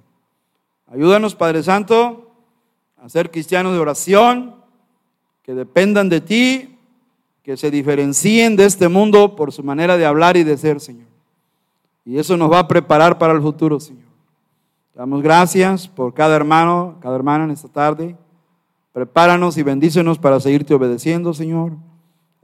[0.88, 2.32] Ayúdanos, Padre Santo,
[2.98, 4.56] a ser cristianos de oración,
[5.44, 6.78] que dependan de ti,
[7.44, 11.08] que se diferencien de este mundo por su manera de hablar y de ser, Señor.
[12.04, 14.08] Y eso nos va a preparar para el futuro, Señor.
[14.94, 18.18] Damos gracias por cada hermano, cada hermana en esta tarde.
[18.94, 21.74] Prepáranos y bendícenos para seguirte obedeciendo, Señor,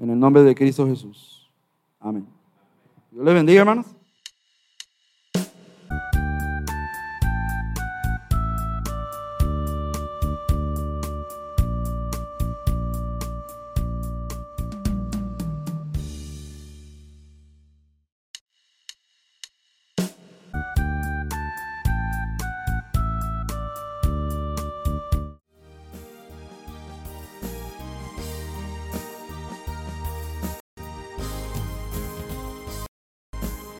[0.03, 1.49] en el nombre de Cristo Jesús.
[1.97, 2.27] Amén.
[3.09, 3.85] Dios les bendiga, hermanos.